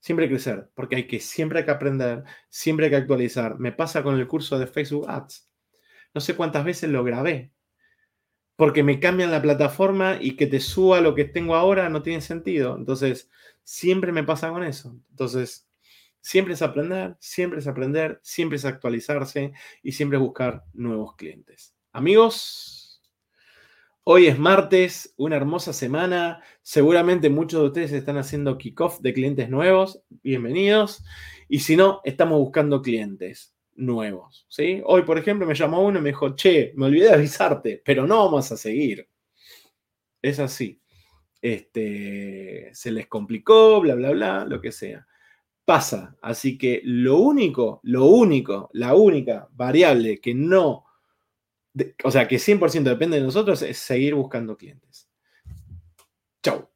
Siempre 0.00 0.28
crecer, 0.28 0.70
porque 0.74 0.96
hay 0.96 1.06
que 1.06 1.20
siempre 1.20 1.58
hay 1.58 1.64
que 1.64 1.72
aprender, 1.72 2.22
siempre 2.48 2.86
hay 2.86 2.90
que 2.90 2.96
actualizar. 2.96 3.58
Me 3.58 3.72
pasa 3.72 4.02
con 4.02 4.18
el 4.18 4.28
curso 4.28 4.58
de 4.58 4.66
Facebook 4.66 5.08
Ads. 5.08 5.50
No 6.14 6.20
sé 6.20 6.36
cuántas 6.36 6.64
veces 6.64 6.90
lo 6.90 7.02
grabé, 7.04 7.52
porque 8.56 8.82
me 8.82 9.00
cambian 9.00 9.30
la 9.30 9.42
plataforma 9.42 10.18
y 10.20 10.36
que 10.36 10.46
te 10.46 10.60
suba 10.60 11.00
lo 11.00 11.14
que 11.14 11.24
tengo 11.24 11.56
ahora 11.56 11.88
no 11.88 12.02
tiene 12.02 12.20
sentido. 12.20 12.76
Entonces, 12.76 13.28
siempre 13.64 14.12
me 14.12 14.24
pasa 14.24 14.50
con 14.50 14.62
eso. 14.62 14.96
Entonces, 15.10 15.68
Siempre 16.20 16.54
es 16.54 16.62
aprender, 16.62 17.16
siempre 17.20 17.60
es 17.60 17.66
aprender, 17.66 18.20
siempre 18.22 18.56
es 18.56 18.64
actualizarse 18.64 19.52
y 19.82 19.92
siempre 19.92 20.18
es 20.18 20.22
buscar 20.22 20.64
nuevos 20.74 21.16
clientes. 21.16 21.74
Amigos, 21.92 22.77
hoy 24.10 24.26
es 24.26 24.38
martes, 24.38 25.12
una 25.18 25.36
hermosa 25.36 25.74
semana. 25.74 26.42
Seguramente 26.62 27.28
muchos 27.28 27.60
de 27.60 27.66
ustedes 27.66 27.92
están 27.92 28.16
haciendo 28.16 28.56
kickoff 28.56 29.00
de 29.00 29.12
clientes 29.12 29.50
nuevos. 29.50 30.00
Bienvenidos. 30.08 31.04
Y 31.46 31.58
si 31.58 31.76
no, 31.76 32.00
estamos 32.04 32.38
buscando 32.38 32.80
clientes 32.80 33.54
nuevos. 33.74 34.46
¿sí? 34.48 34.80
Hoy, 34.86 35.02
por 35.02 35.18
ejemplo, 35.18 35.46
me 35.46 35.54
llamó 35.54 35.84
uno 35.84 35.98
y 35.98 36.02
me 36.02 36.08
dijo, 36.08 36.34
che, 36.34 36.72
me 36.74 36.86
olvidé 36.86 37.08
de 37.08 37.14
avisarte, 37.16 37.82
pero 37.84 38.06
no 38.06 38.24
vamos 38.24 38.50
a 38.50 38.56
seguir. 38.56 39.06
Es 40.22 40.38
así. 40.38 40.80
Este, 41.42 42.70
se 42.72 42.90
les 42.90 43.08
complicó, 43.08 43.78
bla, 43.82 43.94
bla, 43.94 44.12
bla, 44.12 44.46
lo 44.46 44.58
que 44.62 44.72
sea. 44.72 45.06
Pasa. 45.66 46.16
Así 46.22 46.56
que 46.56 46.80
lo 46.82 47.18
único, 47.18 47.80
lo 47.82 48.06
único, 48.06 48.70
la 48.72 48.94
única 48.94 49.48
variable 49.52 50.18
que 50.18 50.32
no, 50.32 50.86
o 52.04 52.10
sea, 52.10 52.28
que 52.28 52.36
100% 52.36 52.82
depende 52.82 53.18
de 53.18 53.24
nosotros 53.24 53.62
es 53.62 53.78
seguir 53.78 54.14
buscando 54.14 54.56
clientes. 54.56 55.08
Chau. 56.42 56.70